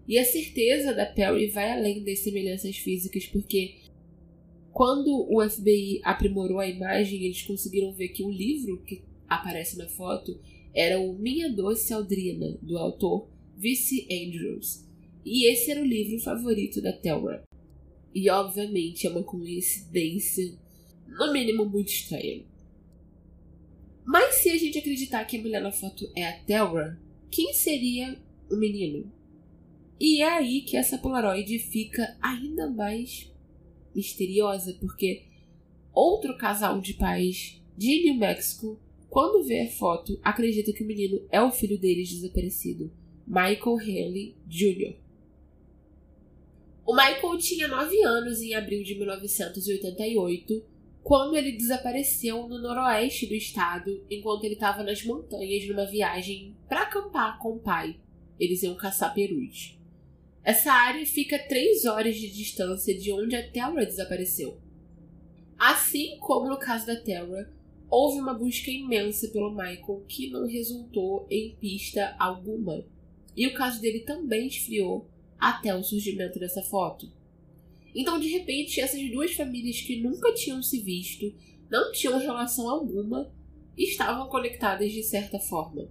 E 0.06 0.18
a 0.18 0.24
certeza 0.24 0.92
da 0.92 1.06
Perry 1.06 1.48
vai 1.48 1.72
além 1.72 2.04
das 2.04 2.20
semelhanças 2.20 2.76
físicas, 2.76 3.26
porque 3.26 3.76
quando 4.72 5.26
o 5.30 5.48
FBI 5.48 6.00
aprimorou 6.04 6.58
a 6.58 6.68
imagem, 6.68 7.24
eles 7.24 7.42
conseguiram 7.42 7.92
ver 7.92 8.08
que 8.08 8.22
o 8.22 8.30
livro 8.30 8.82
que 8.82 9.02
aparece 9.28 9.78
na 9.78 9.88
foto 9.88 10.38
era 10.74 10.98
o 10.98 11.14
Minha 11.14 11.48
Doce 11.48 11.92
Aldrina, 11.92 12.58
do 12.60 12.76
autor 12.76 13.28
Vice 13.56 14.06
Andrews. 14.10 14.84
E 15.24 15.50
esse 15.50 15.70
era 15.70 15.80
o 15.80 15.86
livro 15.86 16.20
favorito 16.20 16.82
da 16.82 16.92
Telra. 16.92 17.42
E 18.14 18.28
obviamente 18.30 19.06
é 19.06 19.10
uma 19.10 19.22
coincidência, 19.22 20.56
no 21.08 21.32
mínimo 21.32 21.64
muito 21.64 21.88
estranha. 21.88 22.44
Mas 24.04 24.36
se 24.36 24.50
a 24.50 24.58
gente 24.58 24.78
acreditar 24.78 25.24
que 25.24 25.38
a 25.38 25.40
mulher 25.40 25.62
na 25.62 25.72
foto 25.72 26.10
é 26.14 26.24
a 26.26 26.38
Telra, 26.40 27.00
quem 27.30 27.52
seria 27.54 28.20
o 28.50 28.56
menino? 28.56 29.10
E 29.98 30.20
é 30.20 30.28
aí 30.28 30.60
que 30.60 30.76
essa 30.76 30.98
Polaroid 30.98 31.58
fica 31.58 32.16
ainda 32.20 32.68
mais 32.68 33.32
misteriosa, 33.94 34.76
porque 34.78 35.22
outro 35.92 36.36
casal 36.36 36.80
de 36.80 36.94
pais 36.94 37.62
de 37.76 38.02
New 38.04 38.14
Mexico, 38.14 38.78
quando 39.08 39.44
vê 39.44 39.62
a 39.62 39.70
foto, 39.70 40.18
acredita 40.22 40.72
que 40.72 40.82
o 40.82 40.86
menino 40.86 41.26
é 41.30 41.40
o 41.40 41.52
filho 41.52 41.78
deles 41.78 42.10
desaparecido, 42.10 42.92
Michael 43.26 43.78
Haley 43.78 44.36
Jr. 44.46 45.03
O 46.86 46.94
Michael 46.94 47.38
tinha 47.38 47.66
9 47.66 48.02
anos 48.02 48.42
em 48.42 48.54
abril 48.54 48.82
de 48.82 48.94
1988, 48.94 50.62
quando 51.02 51.34
ele 51.34 51.52
desapareceu 51.52 52.46
no 52.46 52.60
noroeste 52.60 53.26
do 53.26 53.34
estado 53.34 54.04
enquanto 54.10 54.44
ele 54.44 54.54
estava 54.54 54.82
nas 54.82 55.02
montanhas 55.02 55.66
numa 55.66 55.86
viagem 55.86 56.54
para 56.68 56.82
acampar 56.82 57.38
com 57.38 57.52
o 57.52 57.58
pai. 57.58 57.96
Eles 58.38 58.62
iam 58.62 58.74
caçar 58.74 59.14
perus. 59.14 59.78
Essa 60.42 60.72
área 60.72 61.06
fica 61.06 61.36
a 61.36 61.46
3 61.46 61.86
horas 61.86 62.16
de 62.16 62.30
distância 62.30 62.94
de 62.94 63.10
onde 63.12 63.34
a 63.34 63.50
Terra 63.50 63.84
desapareceu. 63.84 64.60
Assim 65.58 66.18
como 66.18 66.50
no 66.50 66.58
caso 66.58 66.86
da 66.86 66.96
Terra, 66.96 67.50
houve 67.88 68.20
uma 68.20 68.34
busca 68.34 68.70
imensa 68.70 69.28
pelo 69.28 69.50
Michael 69.50 70.04
que 70.06 70.28
não 70.28 70.46
resultou 70.46 71.26
em 71.30 71.56
pista 71.58 72.14
alguma. 72.18 72.84
E 73.34 73.46
o 73.46 73.54
caso 73.54 73.80
dele 73.80 74.00
também 74.00 74.48
esfriou 74.48 75.08
até 75.44 75.74
o 75.74 75.84
surgimento 75.84 76.38
dessa 76.38 76.62
foto. 76.62 77.12
Então, 77.94 78.18
de 78.18 78.28
repente, 78.28 78.80
essas 78.80 79.10
duas 79.10 79.34
famílias 79.34 79.80
que 79.82 80.00
nunca 80.00 80.32
tinham 80.32 80.62
se 80.62 80.80
visto, 80.80 81.34
não 81.70 81.92
tinham 81.92 82.18
relação 82.18 82.68
alguma, 82.68 83.30
estavam 83.76 84.28
conectadas 84.28 84.90
de 84.90 85.02
certa 85.02 85.38
forma. 85.38 85.86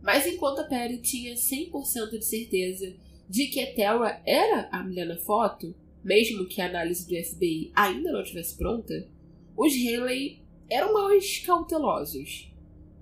Mas 0.00 0.26
enquanto 0.26 0.60
a 0.60 0.64
Perry 0.64 1.02
tinha 1.02 1.34
100% 1.34 2.18
de 2.18 2.24
certeza 2.24 2.96
de 3.28 3.48
que 3.48 3.60
a 3.60 3.74
Terra 3.74 4.22
era 4.24 4.68
a 4.72 4.82
mulher 4.82 5.06
na 5.06 5.18
foto, 5.18 5.74
mesmo 6.02 6.46
que 6.46 6.62
a 6.62 6.66
análise 6.66 7.06
do 7.06 7.14
FBI 7.14 7.70
ainda 7.74 8.10
não 8.10 8.22
estivesse 8.22 8.56
pronta, 8.56 9.06
os 9.54 9.74
Haley 9.74 10.42
eram 10.70 10.94
mais 10.94 11.38
cautelosos. 11.40 12.49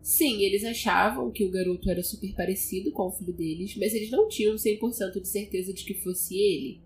Sim, 0.09 0.41
eles 0.43 0.65
achavam 0.65 1.31
que 1.31 1.45
o 1.45 1.51
garoto 1.51 1.91
era 1.91 2.03
super 2.03 2.35
parecido 2.35 2.91
com 2.91 3.09
o 3.09 3.13
filho 3.13 3.31
deles, 3.31 3.77
mas 3.77 3.93
eles 3.93 4.11
não 4.11 4.27
tinham 4.27 4.55
100% 4.55 5.21
de 5.21 5.29
certeza 5.29 5.71
de 5.71 5.85
que 5.85 5.93
fosse 5.93 6.35
ele. 6.35 6.81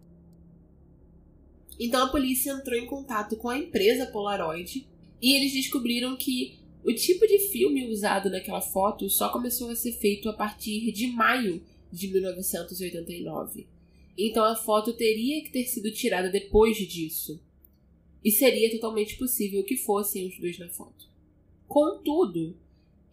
Então 1.78 2.04
a 2.04 2.08
polícia 2.08 2.50
entrou 2.50 2.76
em 2.76 2.84
contato 2.84 3.36
com 3.36 3.48
a 3.48 3.56
empresa 3.56 4.06
Polaroid 4.06 4.88
e 5.22 5.36
eles 5.36 5.52
descobriram 5.52 6.16
que 6.16 6.58
o 6.82 6.92
tipo 6.92 7.24
de 7.24 7.38
filme 7.38 7.86
usado 7.92 8.28
naquela 8.28 8.60
foto 8.60 9.08
só 9.08 9.28
começou 9.28 9.70
a 9.70 9.76
ser 9.76 9.92
feito 9.92 10.28
a 10.28 10.32
partir 10.32 10.90
de 10.90 11.06
maio 11.06 11.62
de 11.92 12.08
1989. 12.08 13.68
Então 14.18 14.42
a 14.42 14.56
foto 14.56 14.94
teria 14.94 15.40
que 15.44 15.52
ter 15.52 15.66
sido 15.66 15.92
tirada 15.92 16.28
depois 16.28 16.76
disso. 16.76 17.40
E 18.24 18.32
seria 18.32 18.68
totalmente 18.72 19.16
possível 19.16 19.62
que 19.62 19.76
fossem 19.76 20.26
os 20.26 20.36
dois 20.40 20.58
na 20.58 20.68
foto. 20.68 21.08
Contudo, 21.68 22.56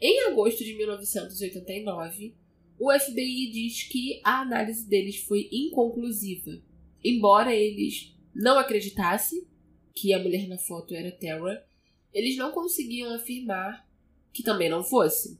em 0.01 0.27
agosto 0.27 0.63
de 0.63 0.73
1989, 0.75 2.33
o 2.79 2.91
FBI 2.97 3.51
diz 3.51 3.83
que 3.83 4.21
a 4.23 4.41
análise 4.41 4.87
deles 4.87 5.17
foi 5.17 5.49
inconclusiva, 5.51 6.61
embora 7.03 7.53
eles 7.53 8.15
não 8.33 8.57
acreditassem 8.57 9.45
que 9.93 10.13
a 10.13 10.19
mulher 10.19 10.47
na 10.47 10.57
foto 10.57 10.95
era 10.95 11.11
Terra, 11.11 11.65
eles 12.13 12.37
não 12.37 12.51
conseguiam 12.51 13.13
afirmar 13.13 13.85
que 14.31 14.41
também 14.41 14.69
não 14.69 14.83
fosse. 14.83 15.37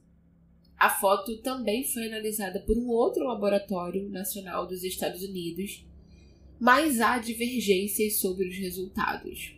A 0.76 0.90
foto 0.90 1.38
também 1.38 1.84
foi 1.84 2.06
analisada 2.06 2.60
por 2.60 2.76
um 2.76 2.88
outro 2.88 3.24
laboratório 3.24 4.08
nacional 4.10 4.66
dos 4.66 4.84
Estados 4.84 5.22
Unidos, 5.22 5.86
mas 6.58 7.00
há 7.00 7.18
divergências 7.18 8.16
sobre 8.16 8.48
os 8.48 8.56
resultados. 8.56 9.54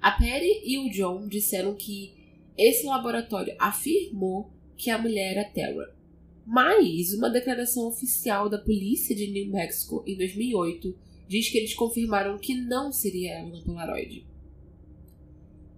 A 0.00 0.12
Perry 0.12 0.62
e 0.64 0.78
o 0.78 0.90
John 0.90 1.28
disseram 1.28 1.74
que 1.74 2.15
esse 2.56 2.86
laboratório 2.86 3.54
afirmou 3.58 4.50
que 4.76 4.90
a 4.90 4.98
mulher 4.98 5.36
era 5.36 5.44
Terra. 5.44 5.94
Mas 6.46 7.12
uma 7.12 7.28
declaração 7.28 7.88
oficial 7.88 8.48
da 8.48 8.58
polícia 8.58 9.14
de 9.14 9.26
New 9.30 9.50
Mexico 9.50 10.04
em 10.06 10.16
2008 10.16 10.96
diz 11.28 11.48
que 11.50 11.58
eles 11.58 11.74
confirmaram 11.74 12.38
que 12.38 12.54
não 12.54 12.92
seria 12.92 13.38
ela 13.38 13.50
na 13.50 13.62
Polaroid. 13.62 14.24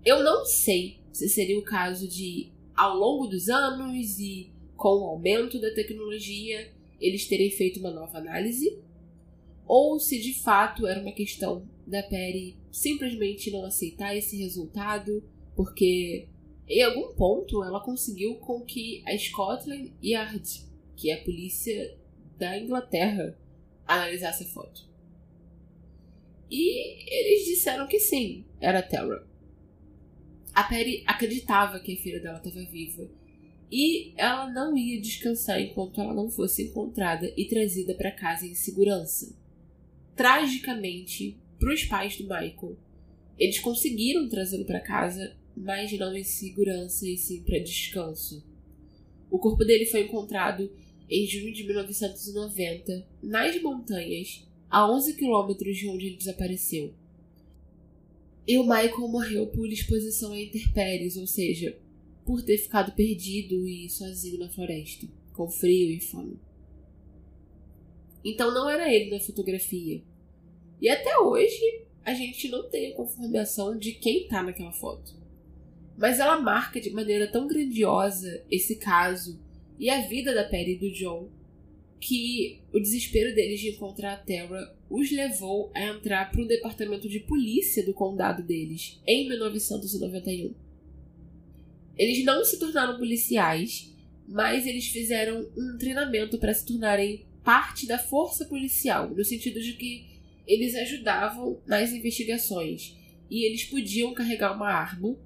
Eu 0.04 0.22
não 0.22 0.44
sei 0.44 0.98
se 1.12 1.28
seria 1.28 1.58
o 1.58 1.64
caso 1.64 2.06
de, 2.06 2.52
ao 2.76 2.96
longo 2.96 3.26
dos 3.26 3.48
anos 3.48 4.18
e 4.18 4.52
com 4.76 5.00
o 5.00 5.06
aumento 5.06 5.60
da 5.60 5.74
tecnologia, 5.74 6.70
eles 7.00 7.26
terem 7.26 7.50
feito 7.50 7.80
uma 7.80 7.90
nova 7.90 8.18
análise, 8.18 8.78
ou 9.66 9.98
se 9.98 10.20
de 10.20 10.34
fato 10.40 10.86
era 10.86 11.00
uma 11.00 11.12
questão 11.12 11.68
da 11.86 12.02
Perry 12.02 12.56
simplesmente 12.70 13.50
não 13.50 13.64
aceitar 13.64 14.16
esse 14.16 14.36
resultado, 14.36 15.22
porque 15.56 16.28
em 16.68 16.82
algum 16.82 17.14
ponto, 17.14 17.64
ela 17.64 17.80
conseguiu 17.80 18.34
com 18.36 18.60
que 18.60 19.02
a 19.06 19.16
Scotland 19.16 19.92
Yard, 20.04 20.66
que 20.94 21.10
é 21.10 21.14
a 21.14 21.24
polícia 21.24 21.96
da 22.36 22.58
Inglaterra, 22.58 23.36
analisasse 23.86 24.44
a 24.44 24.46
foto. 24.46 24.86
E 26.50 27.04
eles 27.10 27.46
disseram 27.46 27.86
que 27.86 27.98
sim, 27.98 28.44
era 28.60 28.82
Terra. 28.82 29.26
A 30.54 30.64
Perry 30.64 31.04
acreditava 31.06 31.80
que 31.80 31.94
a 31.94 31.96
filha 31.96 32.20
dela 32.20 32.38
estava 32.38 32.64
viva 32.64 33.08
e 33.70 34.12
ela 34.16 34.50
não 34.50 34.76
ia 34.76 35.00
descansar 35.00 35.60
enquanto 35.60 36.00
ela 36.00 36.14
não 36.14 36.30
fosse 36.30 36.64
encontrada 36.64 37.32
e 37.36 37.46
trazida 37.46 37.94
para 37.94 38.10
casa 38.10 38.46
em 38.46 38.54
segurança. 38.54 39.36
Tragicamente, 40.16 41.38
para 41.58 41.72
os 41.72 41.84
pais 41.84 42.16
do 42.16 42.24
Michael, 42.24 42.76
eles 43.38 43.60
conseguiram 43.60 44.28
trazê-lo 44.28 44.64
para 44.64 44.80
casa 44.80 45.36
mas 45.60 45.92
não 45.92 46.16
em 46.16 46.24
segurança 46.24 47.06
e 47.06 47.16
sim 47.16 47.42
para 47.42 47.58
descanso. 47.58 48.44
O 49.30 49.38
corpo 49.38 49.64
dele 49.64 49.86
foi 49.86 50.02
encontrado 50.02 50.70
em 51.10 51.26
junho 51.26 51.52
de 51.52 51.64
1990, 51.64 53.06
nas 53.22 53.60
montanhas, 53.62 54.46
a 54.70 54.90
11 54.90 55.14
quilômetros 55.14 55.76
de 55.76 55.88
onde 55.88 56.06
ele 56.06 56.16
desapareceu. 56.16 56.94
E 58.46 58.58
o 58.58 58.62
Michael 58.62 59.08
morreu 59.08 59.46
por 59.46 59.66
exposição 59.70 60.32
a 60.32 60.40
intempéries, 60.40 61.16
ou 61.16 61.26
seja, 61.26 61.78
por 62.24 62.42
ter 62.42 62.58
ficado 62.58 62.92
perdido 62.92 63.66
e 63.66 63.88
sozinho 63.88 64.38
na 64.38 64.48
floresta, 64.48 65.06
com 65.32 65.50
frio 65.50 65.90
e 65.90 66.00
fome. 66.00 66.38
Então 68.24 68.52
não 68.52 68.68
era 68.68 68.92
ele 68.92 69.10
na 69.10 69.20
fotografia. 69.20 70.02
E 70.80 70.88
até 70.88 71.18
hoje 71.18 71.84
a 72.04 72.14
gente 72.14 72.48
não 72.48 72.68
tem 72.68 72.92
a 72.92 72.94
confirmação 72.94 73.76
de 73.76 73.92
quem 73.92 74.22
está 74.22 74.42
naquela 74.42 74.72
foto. 74.72 75.14
Mas 75.98 76.20
ela 76.20 76.40
marca 76.40 76.80
de 76.80 76.90
maneira 76.90 77.26
tão 77.26 77.48
grandiosa 77.48 78.44
esse 78.48 78.76
caso 78.76 79.38
e 79.78 79.90
a 79.90 80.06
vida 80.06 80.32
da 80.32 80.44
Perry 80.44 80.74
e 80.74 80.78
do 80.78 80.92
John 80.92 81.28
que 82.00 82.60
o 82.72 82.78
desespero 82.78 83.34
deles 83.34 83.58
de 83.58 83.70
encontrar 83.70 84.12
a 84.12 84.16
Terra 84.16 84.72
os 84.88 85.10
levou 85.10 85.72
a 85.74 85.82
entrar 85.82 86.30
para 86.30 86.40
o 86.40 86.46
departamento 86.46 87.08
de 87.08 87.18
polícia 87.18 87.84
do 87.84 87.92
condado 87.92 88.44
deles 88.44 89.00
em 89.04 89.28
1991. 89.28 90.54
Eles 91.96 92.24
não 92.24 92.44
se 92.44 92.60
tornaram 92.60 92.96
policiais, 92.96 93.92
mas 94.28 94.68
eles 94.68 94.86
fizeram 94.86 95.50
um 95.56 95.76
treinamento 95.76 96.38
para 96.38 96.54
se 96.54 96.64
tornarem 96.64 97.26
parte 97.42 97.88
da 97.88 97.98
força 97.98 98.44
policial, 98.44 99.10
no 99.10 99.24
sentido 99.24 99.60
de 99.60 99.72
que 99.72 100.06
eles 100.46 100.76
ajudavam 100.76 101.60
nas 101.66 101.90
investigações 101.90 102.96
e 103.28 103.44
eles 103.44 103.64
podiam 103.64 104.14
carregar 104.14 104.54
uma 104.54 104.68
arma 104.68 105.16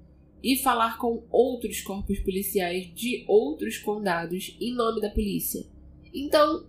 e 0.43 0.57
falar 0.57 0.97
com 0.97 1.23
outros 1.31 1.81
corpos 1.81 2.19
policiais 2.19 2.93
de 2.93 3.23
outros 3.27 3.77
condados 3.77 4.57
em 4.59 4.73
nome 4.75 4.99
da 4.99 5.09
polícia. 5.09 5.65
Então, 6.13 6.67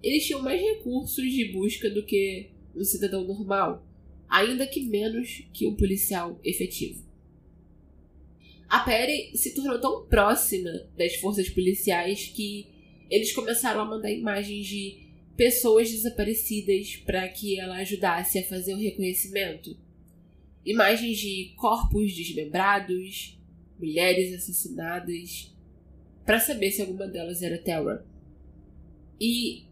eles 0.00 0.24
tinham 0.24 0.40
mais 0.40 0.60
recursos 0.60 1.24
de 1.32 1.52
busca 1.52 1.90
do 1.90 2.04
que 2.04 2.50
um 2.74 2.84
cidadão 2.84 3.24
normal, 3.24 3.84
ainda 4.28 4.66
que 4.66 4.82
menos 4.82 5.42
que 5.52 5.66
um 5.66 5.74
policial 5.74 6.38
efetivo. 6.44 7.04
A 8.68 8.80
Perry 8.80 9.36
se 9.36 9.54
tornou 9.54 9.80
tão 9.80 10.06
próxima 10.06 10.70
das 10.96 11.16
forças 11.16 11.48
policiais 11.48 12.30
que 12.34 12.66
eles 13.10 13.32
começaram 13.32 13.80
a 13.80 13.84
mandar 13.84 14.10
imagens 14.10 14.66
de 14.66 14.98
pessoas 15.36 15.90
desaparecidas 15.90 16.96
para 16.96 17.28
que 17.28 17.58
ela 17.58 17.76
ajudasse 17.76 18.38
a 18.38 18.44
fazer 18.44 18.74
o 18.74 18.78
reconhecimento 18.78 19.76
imagens 20.66 21.18
de 21.18 21.52
corpos 21.56 22.12
desmembrados, 22.12 23.38
mulheres 23.78 24.34
assassinadas 24.34 25.54
para 26.24 26.40
saber 26.40 26.72
se 26.72 26.82
alguma 26.82 27.06
delas 27.06 27.40
era 27.40 27.56
Terra. 27.56 28.04
E 29.20 29.64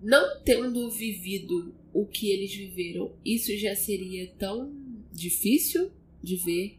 não 0.00 0.40
tendo 0.40 0.90
vivido 0.90 1.74
o 1.92 2.06
que 2.06 2.30
eles 2.30 2.54
viveram, 2.54 3.12
isso 3.22 3.56
já 3.58 3.76
seria 3.76 4.26
tão 4.38 4.72
difícil 5.12 5.92
de 6.22 6.36
ver, 6.36 6.78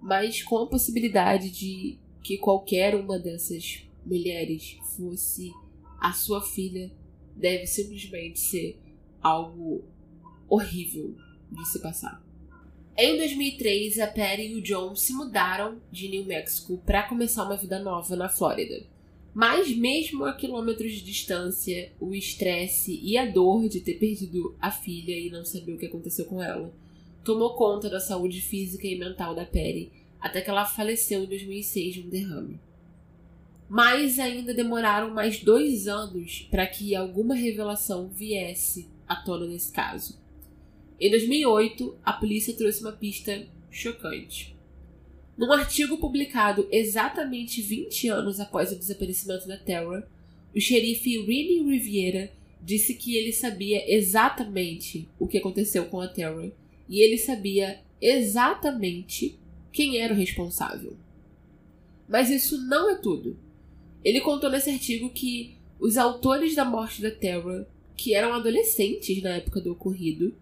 mas 0.00 0.42
com 0.42 0.58
a 0.58 0.68
possibilidade 0.68 1.50
de 1.50 1.98
que 2.22 2.38
qualquer 2.38 2.94
uma 2.94 3.18
dessas 3.18 3.82
mulheres 4.06 4.78
fosse 4.96 5.52
a 6.00 6.12
sua 6.12 6.40
filha, 6.40 6.90
deve 7.34 7.66
simplesmente 7.66 8.38
ser 8.38 8.78
algo 9.20 9.84
horrível 10.48 11.16
de 11.50 11.68
se 11.68 11.80
passar. 11.80 12.27
Em 13.00 13.16
2003, 13.16 14.00
a 14.00 14.08
Patty 14.08 14.48
e 14.48 14.54
o 14.56 14.60
John 14.60 14.96
se 14.96 15.12
mudaram 15.12 15.80
de 15.88 16.08
New 16.08 16.24
Mexico 16.24 16.82
para 16.84 17.04
começar 17.04 17.44
uma 17.44 17.56
vida 17.56 17.78
nova 17.78 18.16
na 18.16 18.28
Flórida. 18.28 18.84
Mas, 19.32 19.72
mesmo 19.76 20.24
a 20.24 20.32
quilômetros 20.32 20.94
de 20.94 21.02
distância, 21.02 21.92
o 22.00 22.12
estresse 22.12 22.98
e 23.00 23.16
a 23.16 23.24
dor 23.24 23.68
de 23.68 23.80
ter 23.80 24.00
perdido 24.00 24.56
a 24.60 24.72
filha 24.72 25.16
e 25.16 25.30
não 25.30 25.44
saber 25.44 25.74
o 25.74 25.78
que 25.78 25.86
aconteceu 25.86 26.24
com 26.24 26.42
ela 26.42 26.74
tomou 27.22 27.54
conta 27.54 27.88
da 27.88 28.00
saúde 28.00 28.40
física 28.40 28.86
e 28.86 28.98
mental 28.98 29.34
da 29.34 29.44
Perry 29.44 29.92
até 30.18 30.40
que 30.40 30.50
ela 30.50 30.64
faleceu 30.64 31.22
em 31.22 31.26
2006 31.26 31.94
de 31.94 32.00
um 32.00 32.08
derrame. 32.08 32.58
Mas 33.68 34.18
ainda 34.18 34.52
demoraram 34.52 35.14
mais 35.14 35.40
dois 35.40 35.86
anos 35.86 36.48
para 36.50 36.66
que 36.66 36.96
alguma 36.96 37.36
revelação 37.36 38.08
viesse 38.08 38.88
à 39.06 39.14
tona 39.14 39.46
nesse 39.46 39.70
caso. 39.70 40.18
Em 41.00 41.10
2008, 41.10 41.96
a 42.04 42.12
polícia 42.12 42.54
trouxe 42.54 42.80
uma 42.80 42.92
pista 42.92 43.46
chocante. 43.70 44.56
Num 45.36 45.52
artigo 45.52 45.98
publicado 45.98 46.66
exatamente 46.72 47.62
20 47.62 48.08
anos 48.08 48.40
após 48.40 48.72
o 48.72 48.76
desaparecimento 48.76 49.46
da 49.46 49.56
Terra, 49.56 50.08
o 50.52 50.60
xerife 50.60 51.20
Rini 51.20 51.62
Riviera 51.62 52.32
disse 52.60 52.94
que 52.94 53.16
ele 53.16 53.32
sabia 53.32 53.88
exatamente 53.94 55.08
o 55.20 55.28
que 55.28 55.38
aconteceu 55.38 55.84
com 55.84 56.00
a 56.00 56.08
Terra 56.08 56.50
e 56.88 57.00
ele 57.00 57.16
sabia 57.16 57.80
exatamente 58.00 59.38
quem 59.70 59.98
era 59.98 60.12
o 60.12 60.16
responsável. 60.16 60.96
Mas 62.08 62.30
isso 62.30 62.58
não 62.66 62.90
é 62.90 62.96
tudo. 62.96 63.38
Ele 64.04 64.20
contou 64.20 64.50
nesse 64.50 64.70
artigo 64.70 65.10
que 65.10 65.54
os 65.78 65.96
autores 65.96 66.56
da 66.56 66.64
morte 66.64 67.00
da 67.00 67.10
Terra, 67.12 67.68
que 67.96 68.14
eram 68.14 68.32
adolescentes 68.32 69.22
na 69.22 69.36
época 69.36 69.60
do 69.60 69.72
ocorrido, 69.72 70.34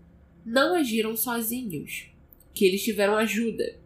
não 0.47 0.77
agiram 0.77 1.17
sozinhos, 1.17 2.07
que 2.55 2.65
eles 2.65 2.85
tiveram 2.85 3.17
ajuda 3.17 3.77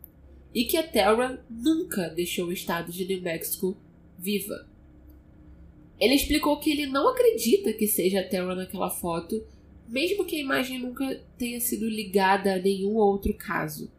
e 0.54 0.64
que 0.64 0.76
a 0.76 0.86
Terra 0.86 1.42
nunca 1.48 2.10
deixou 2.10 2.48
o 2.48 2.52
estado 2.52 2.92
de 2.92 3.06
New 3.06 3.22
Mexico 3.22 3.74
viva. 4.18 4.68
Ele 5.98 6.14
explicou 6.14 6.58
que 6.60 6.70
ele 6.70 6.84
não 6.86 7.08
acredita 7.08 7.72
que 7.72 7.86
seja 7.86 8.20
a 8.20 8.28
Terra 8.28 8.54
naquela 8.54 8.90
foto, 8.90 9.42
mesmo 9.88 10.26
que 10.26 10.36
a 10.36 10.40
imagem 10.40 10.78
nunca 10.78 11.22
tenha 11.38 11.58
sido 11.60 11.88
ligada 11.88 12.54
a 12.54 12.58
nenhum 12.58 12.96
outro 12.96 13.32
caso. 13.32 13.90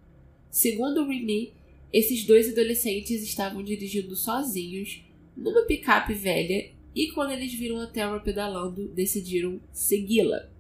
Segundo 0.52 1.08
Renee, 1.08 1.54
esses 1.92 2.24
dois 2.26 2.52
adolescentes 2.52 3.24
estavam 3.24 3.64
dirigindo 3.64 4.16
sozinhos 4.16 5.04
numa 5.36 5.64
picape 5.64 6.14
velha 6.14 6.72
e 6.94 7.08
quando 7.08 7.32
eles 7.32 7.54
viram 7.54 7.80
a 7.80 7.88
Terra 7.88 8.20
pedalando, 8.20 8.88
decidiram 8.90 9.60
segui-la. 9.72 10.52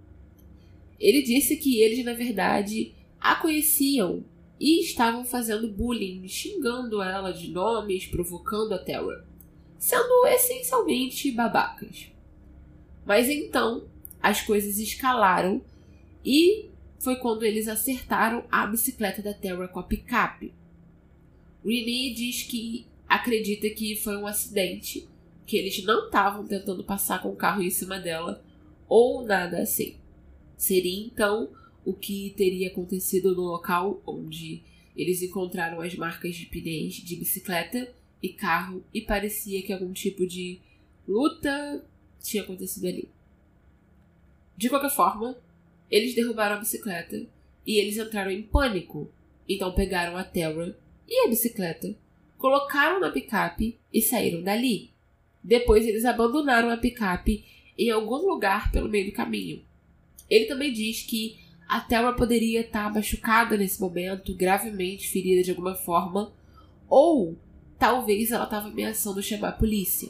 Ele 1.01 1.23
disse 1.23 1.57
que 1.57 1.81
eles, 1.81 2.05
na 2.05 2.13
verdade, 2.13 2.93
a 3.19 3.35
conheciam 3.35 4.23
e 4.59 4.81
estavam 4.81 5.25
fazendo 5.25 5.67
bullying, 5.67 6.27
xingando 6.27 7.01
ela 7.01 7.31
de 7.31 7.49
nomes, 7.49 8.05
provocando 8.05 8.73
a 8.73 8.77
Terra, 8.77 9.25
sendo 9.79 10.27
essencialmente 10.27 11.31
babacas. 11.31 12.11
Mas 13.03 13.27
então 13.27 13.87
as 14.21 14.41
coisas 14.41 14.77
escalaram 14.77 15.63
e 16.23 16.69
foi 16.99 17.15
quando 17.15 17.41
eles 17.41 17.67
acertaram 17.67 18.43
a 18.51 18.67
bicicleta 18.67 19.23
da 19.23 19.33
Terra 19.33 19.67
com 19.67 19.79
a 19.79 19.83
picape. 19.83 20.53
Renee 21.65 22.13
diz 22.13 22.43
que 22.43 22.85
acredita 23.09 23.67
que 23.71 23.95
foi 23.95 24.15
um 24.17 24.27
acidente, 24.27 25.07
que 25.47 25.57
eles 25.57 25.83
não 25.83 26.05
estavam 26.05 26.45
tentando 26.45 26.83
passar 26.83 27.19
com 27.23 27.29
o 27.29 27.35
carro 27.35 27.63
em 27.63 27.71
cima 27.71 27.99
dela 27.99 28.45
ou 28.87 29.25
nada 29.25 29.63
assim. 29.63 30.00
Seria 30.61 31.07
então 31.07 31.49
o 31.83 31.91
que 31.91 32.35
teria 32.37 32.67
acontecido 32.67 33.33
no 33.33 33.41
local 33.41 33.99
onde 34.05 34.61
eles 34.95 35.23
encontraram 35.23 35.81
as 35.81 35.95
marcas 35.95 36.35
de 36.35 36.45
pneus 36.45 36.93
de 36.93 37.15
bicicleta 37.15 37.91
e 38.21 38.29
carro 38.29 38.83
e 38.93 39.01
parecia 39.01 39.63
que 39.63 39.73
algum 39.73 39.91
tipo 39.91 40.27
de 40.27 40.59
luta 41.07 41.83
tinha 42.19 42.43
acontecido 42.43 42.85
ali. 42.85 43.09
De 44.55 44.69
qualquer 44.69 44.91
forma, 44.91 45.35
eles 45.89 46.13
derrubaram 46.13 46.57
a 46.57 46.59
bicicleta 46.59 47.25
e 47.65 47.79
eles 47.79 47.97
entraram 47.97 48.29
em 48.29 48.43
pânico. 48.43 49.11
Então 49.49 49.73
pegaram 49.73 50.15
a 50.15 50.23
Terra 50.23 50.77
e 51.07 51.25
a 51.25 51.27
bicicleta, 51.27 51.97
colocaram 52.37 52.99
na 52.99 53.09
picape 53.09 53.79
e 53.91 53.99
saíram 53.99 54.43
dali. 54.43 54.91
Depois 55.43 55.87
eles 55.87 56.05
abandonaram 56.05 56.69
a 56.69 56.77
picape 56.77 57.43
em 57.75 57.89
algum 57.89 58.17
lugar 58.17 58.71
pelo 58.71 58.87
meio 58.87 59.07
do 59.07 59.11
caminho. 59.11 59.70
Ele 60.31 60.45
também 60.45 60.71
diz 60.71 61.01
que 61.01 61.37
a 61.67 61.81
Thelma 61.81 62.15
poderia 62.15 62.61
estar 62.61 62.91
machucada 62.93 63.57
nesse 63.57 63.81
momento, 63.81 64.33
gravemente 64.33 65.09
ferida 65.09 65.43
de 65.43 65.51
alguma 65.51 65.75
forma, 65.75 66.33
ou 66.89 67.37
talvez 67.77 68.31
ela 68.31 68.45
estava 68.45 68.69
ameaçando 68.69 69.21
chamar 69.21 69.49
a 69.49 69.53
polícia. 69.53 70.09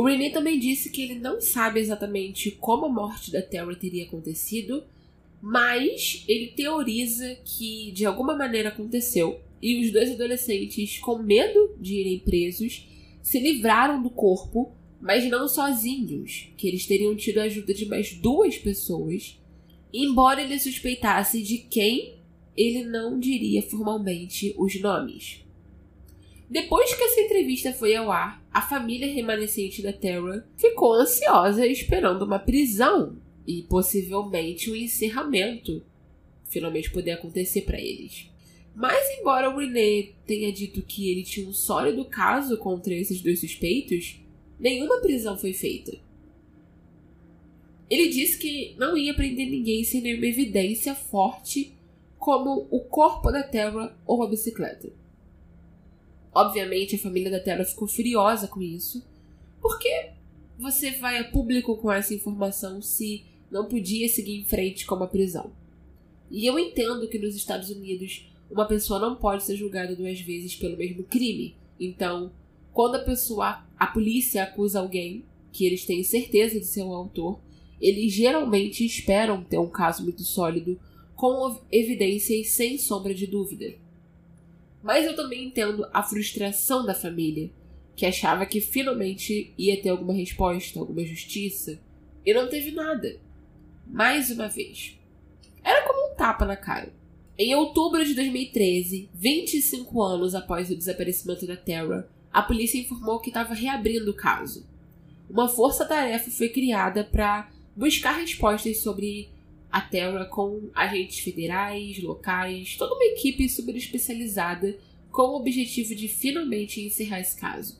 O 0.00 0.04
Renee 0.04 0.30
também 0.30 0.60
disse 0.60 0.90
que 0.90 1.02
ele 1.02 1.16
não 1.16 1.40
sabe 1.40 1.80
exatamente 1.80 2.52
como 2.52 2.86
a 2.86 2.88
morte 2.88 3.32
da 3.32 3.42
Terra 3.42 3.74
teria 3.74 4.04
acontecido, 4.04 4.84
mas 5.42 6.24
ele 6.28 6.48
teoriza 6.48 7.36
que 7.44 7.90
de 7.90 8.06
alguma 8.06 8.36
maneira 8.36 8.68
aconteceu 8.68 9.40
e 9.60 9.84
os 9.84 9.92
dois 9.92 10.12
adolescentes, 10.12 10.98
com 11.00 11.18
medo 11.18 11.74
de 11.80 11.94
irem 11.94 12.20
presos, 12.20 12.88
se 13.20 13.40
livraram 13.40 14.00
do 14.00 14.10
corpo, 14.10 14.72
mas 15.00 15.28
não 15.28 15.48
sozinhos, 15.48 16.48
que 16.56 16.66
eles 16.68 16.86
teriam 16.86 17.14
tido 17.14 17.38
a 17.38 17.44
ajuda 17.44 17.72
de 17.72 17.86
mais 17.86 18.12
duas 18.14 18.58
pessoas 18.58 19.38
Embora 19.92 20.42
ele 20.42 20.58
suspeitasse 20.58 21.42
de 21.42 21.58
quem, 21.58 22.18
ele 22.56 22.84
não 22.84 23.18
diria 23.18 23.62
formalmente 23.62 24.54
os 24.58 24.78
nomes. 24.80 25.44
Depois 26.50 26.94
que 26.94 27.02
essa 27.02 27.20
entrevista 27.20 27.72
foi 27.72 27.94
ao 27.94 28.10
ar, 28.10 28.42
a 28.52 28.60
família 28.60 29.12
remanescente 29.12 29.82
da 29.82 29.92
Terra 29.92 30.46
ficou 30.56 30.92
ansiosa 30.94 31.66
esperando 31.66 32.22
uma 32.22 32.38
prisão 32.38 33.16
e 33.46 33.62
possivelmente 33.62 34.70
um 34.70 34.76
encerramento 34.76 35.82
finalmente 36.44 36.90
poder 36.90 37.12
acontecer 37.12 37.62
para 37.62 37.78
eles. 37.78 38.30
Mas 38.74 39.18
embora 39.18 39.50
o 39.50 39.58
René 39.58 40.10
tenha 40.26 40.50
dito 40.52 40.82
que 40.82 41.10
ele 41.10 41.22
tinha 41.22 41.46
um 41.46 41.52
sólido 41.52 42.04
caso 42.06 42.56
contra 42.56 42.94
esses 42.94 43.20
dois 43.20 43.40
suspeitos, 43.40 44.20
nenhuma 44.58 45.00
prisão 45.00 45.38
foi 45.38 45.52
feita. 45.52 45.96
Ele 47.90 48.08
disse 48.08 48.38
que 48.38 48.74
não 48.78 48.96
ia 48.96 49.14
prender 49.14 49.48
ninguém 49.48 49.82
sem 49.82 50.00
nenhuma 50.00 50.26
evidência 50.26 50.94
forte, 50.94 51.72
como 52.18 52.66
o 52.70 52.80
corpo 52.80 53.30
da 53.30 53.42
Terra 53.42 53.96
ou 54.06 54.22
a 54.22 54.28
bicicleta. 54.28 54.90
Obviamente, 56.34 56.96
a 56.96 56.98
família 56.98 57.30
da 57.30 57.40
Terra 57.40 57.64
ficou 57.64 57.88
furiosa 57.88 58.46
com 58.46 58.60
isso, 58.60 59.02
porque 59.60 60.10
você 60.58 60.90
vai 60.92 61.18
a 61.18 61.24
público 61.24 61.76
com 61.76 61.90
essa 61.90 62.12
informação 62.12 62.82
se 62.82 63.24
não 63.50 63.66
podia 63.66 64.08
seguir 64.08 64.36
em 64.36 64.44
frente 64.44 64.84
com 64.84 64.94
uma 64.94 65.06
prisão? 65.06 65.50
E 66.30 66.44
eu 66.44 66.58
entendo 66.58 67.08
que 67.08 67.18
nos 67.18 67.34
Estados 67.34 67.70
Unidos 67.70 68.28
uma 68.50 68.66
pessoa 68.66 68.98
não 68.98 69.16
pode 69.16 69.44
ser 69.44 69.56
julgada 69.56 69.94
duas 69.94 70.20
vezes 70.20 70.54
pelo 70.56 70.76
mesmo 70.76 71.04
crime. 71.04 71.54
Então, 71.78 72.32
quando 72.78 72.94
a 72.94 73.00
pessoa, 73.00 73.64
a 73.76 73.88
polícia 73.88 74.44
acusa 74.44 74.78
alguém 74.78 75.24
que 75.50 75.66
eles 75.66 75.84
têm 75.84 76.04
certeza 76.04 76.60
de 76.60 76.64
ser 76.64 76.84
o 76.84 76.94
autor, 76.94 77.40
eles 77.80 78.12
geralmente 78.12 78.86
esperam 78.86 79.42
ter 79.42 79.58
um 79.58 79.68
caso 79.68 80.04
muito 80.04 80.22
sólido, 80.22 80.78
com 81.16 81.60
evidências 81.72 82.50
sem 82.50 82.78
sombra 82.78 83.12
de 83.12 83.26
dúvida. 83.26 83.74
Mas 84.80 85.04
eu 85.04 85.16
também 85.16 85.46
entendo 85.46 85.88
a 85.92 86.04
frustração 86.04 86.86
da 86.86 86.94
família, 86.94 87.50
que 87.96 88.06
achava 88.06 88.46
que 88.46 88.60
finalmente 88.60 89.52
ia 89.58 89.82
ter 89.82 89.88
alguma 89.88 90.12
resposta, 90.12 90.78
alguma 90.78 91.04
justiça, 91.04 91.80
e 92.24 92.32
não 92.32 92.48
teve 92.48 92.70
nada. 92.70 93.18
Mais 93.88 94.30
uma 94.30 94.46
vez. 94.46 94.96
Era 95.64 95.84
como 95.84 96.12
um 96.12 96.14
tapa 96.14 96.44
na 96.44 96.54
cara. 96.54 96.92
Em 97.36 97.56
outubro 97.56 98.04
de 98.04 98.14
2013, 98.14 99.10
25 99.12 100.00
anos 100.00 100.32
após 100.32 100.70
o 100.70 100.76
desaparecimento 100.76 101.44
da 101.44 101.56
Terra, 101.56 102.08
a 102.32 102.42
polícia 102.42 102.78
informou 102.78 103.20
que 103.20 103.30
estava 103.30 103.54
reabrindo 103.54 104.10
o 104.10 104.14
caso. 104.14 104.66
Uma 105.28 105.48
força-tarefa 105.48 106.30
foi 106.30 106.48
criada 106.48 107.04
para 107.04 107.50
buscar 107.76 108.12
respostas 108.12 108.78
sobre 108.78 109.28
a 109.70 109.80
Terra 109.80 110.24
com 110.24 110.70
agentes 110.74 111.18
federais, 111.18 112.02
locais, 112.02 112.76
toda 112.76 112.94
uma 112.94 113.04
equipe 113.04 113.48
super 113.48 113.76
especializada 113.76 114.78
com 115.10 115.22
o 115.22 115.36
objetivo 115.36 115.94
de 115.94 116.08
finalmente 116.08 116.80
encerrar 116.80 117.20
esse 117.20 117.36
caso. 117.36 117.78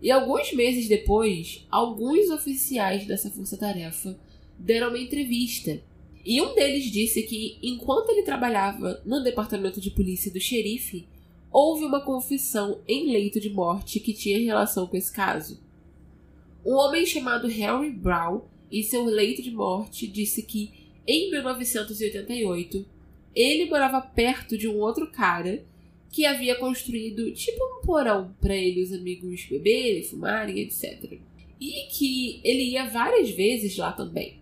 E 0.00 0.10
alguns 0.10 0.52
meses 0.52 0.88
depois, 0.88 1.66
alguns 1.70 2.30
oficiais 2.30 3.06
dessa 3.06 3.30
força-tarefa 3.30 4.18
deram 4.58 4.88
uma 4.88 4.98
entrevista. 4.98 5.80
E 6.24 6.40
um 6.40 6.54
deles 6.54 6.90
disse 6.90 7.22
que, 7.22 7.58
enquanto 7.62 8.10
ele 8.10 8.22
trabalhava 8.22 9.00
no 9.04 9.22
departamento 9.22 9.80
de 9.80 9.90
polícia 9.90 10.32
do 10.32 10.40
xerife, 10.40 11.06
houve 11.50 11.84
uma 11.84 12.00
confissão 12.00 12.80
em 12.86 13.10
leito 13.10 13.40
de 13.40 13.50
morte 13.50 14.00
que 14.00 14.12
tinha 14.12 14.38
relação 14.38 14.86
com 14.86 14.96
esse 14.96 15.12
caso. 15.12 15.60
Um 16.64 16.74
homem 16.74 17.06
chamado 17.06 17.48
Harry 17.48 17.90
Brown, 17.90 18.42
em 18.70 18.82
seu 18.82 19.04
leito 19.04 19.42
de 19.42 19.50
morte, 19.50 20.06
disse 20.06 20.42
que, 20.42 20.72
em 21.06 21.30
1988, 21.30 22.84
ele 23.34 23.70
morava 23.70 24.00
perto 24.00 24.58
de 24.58 24.68
um 24.68 24.78
outro 24.78 25.10
cara 25.10 25.64
que 26.10 26.26
havia 26.26 26.56
construído 26.56 27.32
tipo 27.32 27.62
um 27.62 27.86
porão 27.86 28.34
para 28.40 28.56
ele 28.56 28.80
e 28.80 28.82
os 28.82 28.92
amigos 28.92 29.46
beberem, 29.46 30.02
fumarem, 30.02 30.58
etc. 30.58 31.18
E 31.60 31.86
que 31.90 32.40
ele 32.44 32.64
ia 32.64 32.88
várias 32.88 33.30
vezes 33.30 33.76
lá 33.76 33.92
também. 33.92 34.40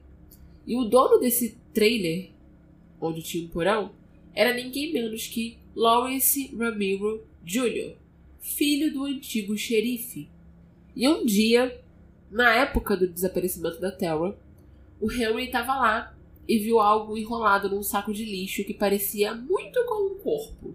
E 0.66 0.76
o 0.76 0.84
dono 0.84 1.18
desse 1.18 1.56
trailer, 1.72 2.30
onde 3.00 3.22
tinha 3.22 3.44
um 3.44 3.48
porão, 3.48 3.92
era 4.34 4.54
ninguém 4.54 4.92
menos 4.92 5.26
que 5.26 5.58
Lawrence 5.76 6.56
Ramiro 6.56 7.22
Jr., 7.44 7.96
filho 8.40 8.90
do 8.94 9.04
antigo 9.04 9.58
xerife. 9.58 10.26
E 10.96 11.06
um 11.06 11.26
dia, 11.26 11.84
na 12.30 12.54
época 12.54 12.96
do 12.96 13.06
desaparecimento 13.06 13.78
da 13.78 13.92
Terra, 13.92 14.34
o 14.98 15.12
Henry 15.12 15.44
estava 15.44 15.76
lá 15.76 16.16
e 16.48 16.58
viu 16.58 16.80
algo 16.80 17.18
enrolado 17.18 17.68
num 17.68 17.82
saco 17.82 18.14
de 18.14 18.24
lixo 18.24 18.64
que 18.64 18.72
parecia 18.72 19.34
muito 19.34 19.84
com 19.84 20.12
um 20.12 20.18
corpo. 20.18 20.74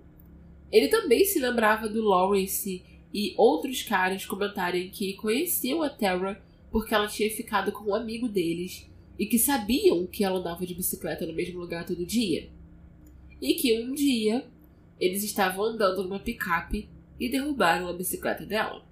Ele 0.72 0.88
também 0.88 1.26
se 1.26 1.40
lembrava 1.40 1.90
do 1.90 2.08
Lawrence 2.08 2.84
e 3.12 3.34
outros 3.36 3.82
caras 3.82 4.24
comentarem 4.24 4.92
que 4.92 5.14
conheciam 5.14 5.82
a 5.82 5.90
Terra 5.90 6.40
porque 6.72 6.94
ela 6.94 7.08
tinha 7.08 7.32
ficado 7.32 7.72
com 7.72 7.90
um 7.90 7.96
amigo 7.96 8.30
deles 8.30 8.88
e 9.18 9.26
que 9.26 9.40
sabiam 9.40 10.06
que 10.06 10.24
ela 10.24 10.38
andava 10.38 10.64
de 10.64 10.76
bicicleta 10.76 11.26
no 11.26 11.34
mesmo 11.34 11.60
lugar 11.60 11.88
todo 11.88 12.06
dia. 12.06 12.52
E 13.42 13.56
que 13.56 13.82
um 13.82 13.96
dia 13.96 14.51
eles 15.02 15.24
estavam 15.24 15.66
andando 15.66 16.04
numa 16.04 16.20
picape 16.20 16.88
e 17.20 17.28
derrubaram 17.28 17.88
a 17.88 17.94
bicicleta 17.94 18.46
dela. 18.46 18.86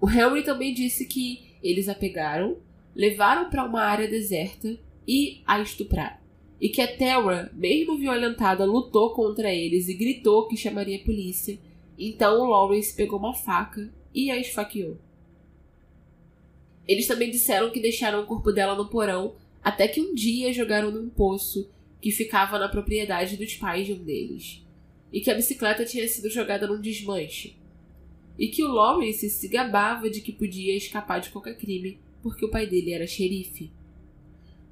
O 0.00 0.10
Henry 0.10 0.42
também 0.42 0.74
disse 0.74 1.06
que 1.06 1.56
eles 1.62 1.88
a 1.88 1.94
pegaram, 1.94 2.58
levaram 2.94 3.48
para 3.48 3.64
uma 3.64 3.82
área 3.82 4.08
deserta 4.08 4.76
e 5.06 5.42
a 5.46 5.60
estupraram. 5.60 6.18
E 6.60 6.68
que 6.68 6.80
a 6.80 6.96
Terra, 6.96 7.50
mesmo 7.54 7.96
violentada, 7.96 8.64
lutou 8.64 9.14
contra 9.14 9.54
eles 9.54 9.88
e 9.88 9.94
gritou 9.94 10.48
que 10.48 10.56
chamaria 10.56 10.96
a 10.96 11.04
polícia. 11.04 11.58
Então 11.96 12.40
o 12.40 12.50
Lawrence 12.50 12.94
pegou 12.94 13.18
uma 13.18 13.34
faca 13.34 13.88
e 14.12 14.30
a 14.30 14.38
esfaqueou. 14.38 14.98
Eles 16.88 17.06
também 17.06 17.30
disseram 17.30 17.70
que 17.70 17.80
deixaram 17.80 18.22
o 18.22 18.26
corpo 18.26 18.50
dela 18.50 18.74
no 18.74 18.88
porão 18.88 19.34
até 19.62 19.86
que 19.86 20.00
um 20.00 20.14
dia 20.14 20.52
jogaram 20.52 20.90
num 20.90 21.08
poço 21.08 21.70
que 22.00 22.10
ficava 22.10 22.58
na 22.58 22.68
propriedade 22.68 23.36
dos 23.36 23.54
pais 23.54 23.86
de 23.86 23.92
um 23.92 24.02
deles. 24.02 24.65
E 25.12 25.20
que 25.20 25.30
a 25.30 25.34
bicicleta 25.34 25.84
tinha 25.84 26.06
sido 26.08 26.30
jogada 26.30 26.66
num 26.66 26.80
desmanche. 26.80 27.56
E 28.38 28.48
que 28.48 28.62
o 28.62 28.68
Lawrence 28.68 29.30
se 29.30 29.48
gabava 29.48 30.10
de 30.10 30.20
que 30.20 30.32
podia 30.32 30.76
escapar 30.76 31.20
de 31.20 31.30
qualquer 31.30 31.56
crime 31.56 31.98
porque 32.22 32.44
o 32.44 32.50
pai 32.50 32.66
dele 32.66 32.92
era 32.92 33.06
xerife. 33.06 33.70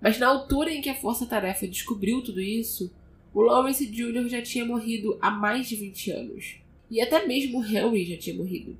Mas 0.01 0.18
na 0.18 0.27
altura 0.27 0.73
em 0.73 0.83
que 0.83 0.90
a 0.90 0.94
Força 0.94 1.25
Tarefa 1.25 1.66
descobriu 1.66 2.23
tudo 2.23 2.40
isso, 2.40 2.92
o 3.33 3.40
Lawrence 3.40 3.87
Jr. 3.87 4.29
já 4.29 4.42
tinha 4.42 4.64
morrido 4.64 5.16
há 5.20 5.31
mais 5.31 5.68
de 5.68 5.77
20 5.77 6.11
anos. 6.11 6.57
E 6.90 7.01
até 7.01 7.27
mesmo 7.27 7.61
o 7.61 7.64
Henry 7.64 8.05
já 8.05 8.16
tinha 8.18 8.37
morrido. 8.37 8.77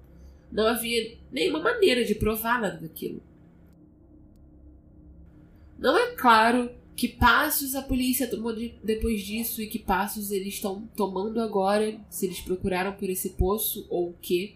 Não 0.53 0.67
havia 0.67 1.17
nenhuma 1.33 1.61
maneira 1.61 2.05
de 2.05 2.14
provar 2.14 2.61
nada 2.61 2.77
daquilo. 2.77 3.23
Não 5.79 5.97
é 5.99 6.12
claro 6.12 6.71
que 6.96 7.09
passos 7.09 7.74
a 7.74 7.83
polícia 7.83 8.28
tomou 8.28 8.54
de, 8.54 8.74
depois 8.83 9.22
disso 9.22 9.61
e 9.61 9.66
que 9.66 9.78
passos 9.78 10.30
eles 10.30 10.54
estão 10.54 10.88
tomando 10.96 11.40
agora, 11.40 12.00
se 12.09 12.26
eles 12.26 12.40
procuraram 12.40 12.92
por 12.92 13.11
esse 13.11 13.30
poço 13.30 13.87
ou 13.90 14.11
o 14.11 14.16
quê. 14.20 14.54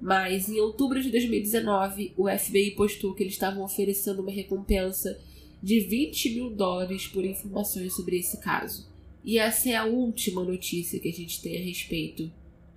Mas 0.00 0.48
em 0.48 0.60
outubro 0.60 1.00
de 1.02 1.10
2019, 1.10 2.12
o 2.16 2.28
FBI 2.28 2.72
postou 2.72 3.14
que 3.14 3.22
eles 3.22 3.32
estavam 3.32 3.64
oferecendo 3.64 4.20
uma 4.20 4.30
recompensa 4.30 5.18
de 5.62 5.80
20 5.80 6.34
mil 6.34 6.50
dólares 6.50 7.06
por 7.06 7.24
informações 7.24 7.94
sobre 7.94 8.18
esse 8.18 8.38
caso. 8.38 8.86
E 9.24 9.38
essa 9.38 9.70
é 9.70 9.74
a 9.74 9.86
última 9.86 10.44
notícia 10.44 11.00
que 11.00 11.08
a 11.08 11.12
gente 11.12 11.40
tem 11.40 11.56
a 11.56 11.64
respeito 11.64 12.30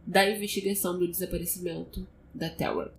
da 0.06 0.30
investigação 0.30 0.98
do 0.98 1.06
desaparecimento 1.06 2.08
da 2.34 2.50
Terra. 2.50 2.94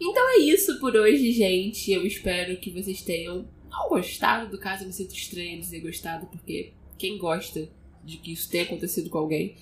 Então 0.00 0.36
é 0.36 0.38
isso 0.38 0.78
por 0.80 0.94
hoje, 0.94 1.32
gente. 1.32 1.92
Eu 1.92 2.06
espero 2.06 2.56
que 2.56 2.70
vocês 2.70 3.02
tenham 3.02 3.48
gostado 3.88 4.50
do 4.50 4.58
caso. 4.58 4.84
Eu 4.84 4.92
sinto 4.92 5.14
estranho 5.14 5.60
dizer 5.60 5.80
gostado, 5.80 6.26
porque 6.26 6.72
quem 6.98 7.18
gosta 7.18 7.68
de 8.04 8.18
que 8.18 8.32
isso 8.32 8.50
tenha 8.50 8.64
acontecido 8.64 9.08
com 9.08 9.18
alguém 9.18 9.56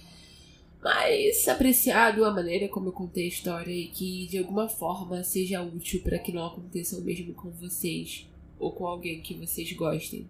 mas 0.83 1.47
apreciado 1.47 2.25
a 2.25 2.33
maneira 2.33 2.69
como 2.69 2.89
eu 2.89 2.93
contei 2.93 3.27
a 3.27 3.29
história 3.29 3.73
e 3.73 3.87
que 3.87 4.27
de 4.27 4.39
alguma 4.39 4.69
forma 4.69 5.23
seja 5.23 5.63
útil 5.63 6.03
para 6.03 6.19
que 6.19 6.33
não 6.33 6.45
aconteça 6.45 6.99
o 6.99 7.03
mesmo 7.03 7.33
com 7.35 7.51
vocês 7.53 8.27
ou 8.59 8.73
com 8.73 8.87
alguém 8.87 9.21
que 9.21 9.35
vocês 9.35 9.73
gostem. 9.75 10.27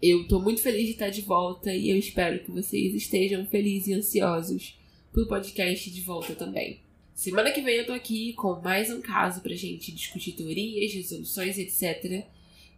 Eu 0.00 0.28
tô 0.28 0.38
muito 0.38 0.62
feliz 0.62 0.86
de 0.86 0.92
estar 0.92 1.10
de 1.10 1.22
volta 1.22 1.74
e 1.74 1.90
eu 1.90 1.98
espero 1.98 2.44
que 2.44 2.52
vocês 2.52 2.94
estejam 2.94 3.44
felizes 3.46 3.88
e 3.88 3.94
ansiosos 3.94 4.78
pro 5.12 5.26
podcast 5.26 5.90
de 5.90 6.00
volta 6.02 6.34
também. 6.36 6.80
Semana 7.20 7.52
que 7.52 7.60
vem 7.60 7.76
eu 7.76 7.84
tô 7.84 7.92
aqui 7.92 8.32
com 8.32 8.58
mais 8.62 8.90
um 8.90 9.02
caso 9.02 9.42
pra 9.42 9.54
gente 9.54 9.92
discutir 9.92 10.32
teorias, 10.32 10.94
resoluções, 10.94 11.58
etc. 11.58 12.24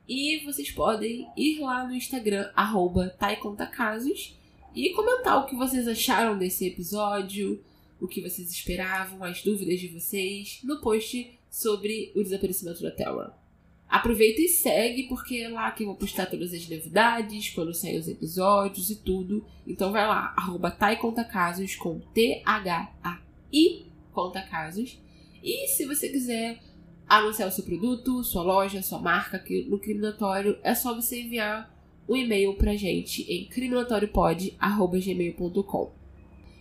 E 0.08 0.44
vocês 0.44 0.68
podem 0.68 1.28
ir 1.36 1.60
lá 1.60 1.86
no 1.86 1.94
Instagram, 1.94 2.50
arroba 2.56 3.08
taicontacasos, 3.10 4.36
e 4.74 4.90
comentar 4.94 5.38
o 5.38 5.46
que 5.46 5.54
vocês 5.54 5.86
acharam 5.86 6.36
desse 6.36 6.66
episódio, 6.66 7.62
o 8.00 8.08
que 8.08 8.20
vocês 8.20 8.50
esperavam, 8.50 9.22
as 9.22 9.44
dúvidas 9.44 9.78
de 9.78 9.86
vocês 9.86 10.58
no 10.64 10.80
post 10.80 11.38
sobre 11.48 12.10
o 12.16 12.20
desaparecimento 12.20 12.82
da 12.82 12.90
Terra. 12.90 13.38
Aproveita 13.88 14.40
e 14.40 14.48
segue, 14.48 15.04
porque 15.04 15.36
é 15.36 15.48
lá 15.50 15.70
que 15.70 15.84
eu 15.84 15.86
vou 15.86 15.94
postar 15.94 16.26
todas 16.26 16.52
as 16.52 16.68
novidades, 16.68 17.50
quando 17.50 17.72
saem 17.72 17.96
os 17.96 18.08
episódios 18.08 18.90
e 18.90 18.96
tudo. 18.96 19.46
Então 19.64 19.92
vai 19.92 20.04
lá, 20.04 20.34
arroba 20.36 20.72
Casos 20.72 21.76
com 21.76 22.00
T-H-A-I 22.12 23.91
Conta 24.12 24.42
Casos. 24.42 24.98
E 25.42 25.66
se 25.68 25.86
você 25.86 26.08
quiser 26.08 26.60
anunciar 27.08 27.48
o 27.48 27.52
seu 27.52 27.64
produto, 27.64 28.22
sua 28.22 28.42
loja, 28.42 28.82
sua 28.82 28.98
marca 28.98 29.36
aqui 29.36 29.64
no 29.64 29.78
Criminatório, 29.78 30.58
é 30.62 30.74
só 30.74 30.94
você 30.94 31.22
enviar 31.22 31.72
um 32.08 32.16
e-mail 32.16 32.54
pra 32.54 32.74
gente 32.76 33.22
em 33.22 33.46
criminatoriopod.gmail.com. 33.46 35.92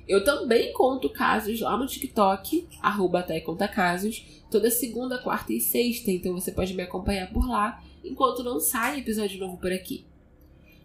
Eu 0.08 0.24
também 0.24 0.72
conto 0.74 1.10
casos 1.10 1.60
lá 1.62 1.76
no 1.78 1.88
TikTok, 1.88 2.68
arroba 2.82 3.20
até 3.20 3.40
conta 3.40 3.68
casos, 3.68 4.26
toda 4.50 4.72
segunda, 4.72 5.20
quarta 5.20 5.54
e 5.54 5.62
sexta, 5.62 6.10
então 6.12 6.34
você 6.34 6.52
pode 6.52 6.74
me 6.74 6.82
acompanhar 6.84 7.32
por 7.32 7.48
lá 7.48 7.82
enquanto 8.04 8.44
não 8.44 8.60
sai 8.60 9.00
episódio 9.00 9.40
novo 9.40 9.58
por 9.58 9.72
aqui. 9.72 10.06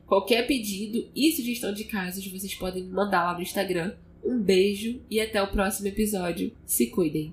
Qualquer 0.07 0.47
pedido 0.47 1.09
e 1.15 1.33
sugestão 1.33 1.73
de 1.73 1.85
casos 1.85 2.27
vocês 2.27 2.55
podem 2.55 2.85
mandar 2.85 3.25
lá 3.25 3.33
no 3.35 3.43
Instagram. 3.43 3.95
Um 4.27 4.43
beijo 4.43 5.01
e 5.09 5.21
até 5.21 5.41
o 5.41 5.47
próximo 5.47 5.87
episódio. 5.87 6.51
Se 6.67 6.89
cuidem! 6.89 7.33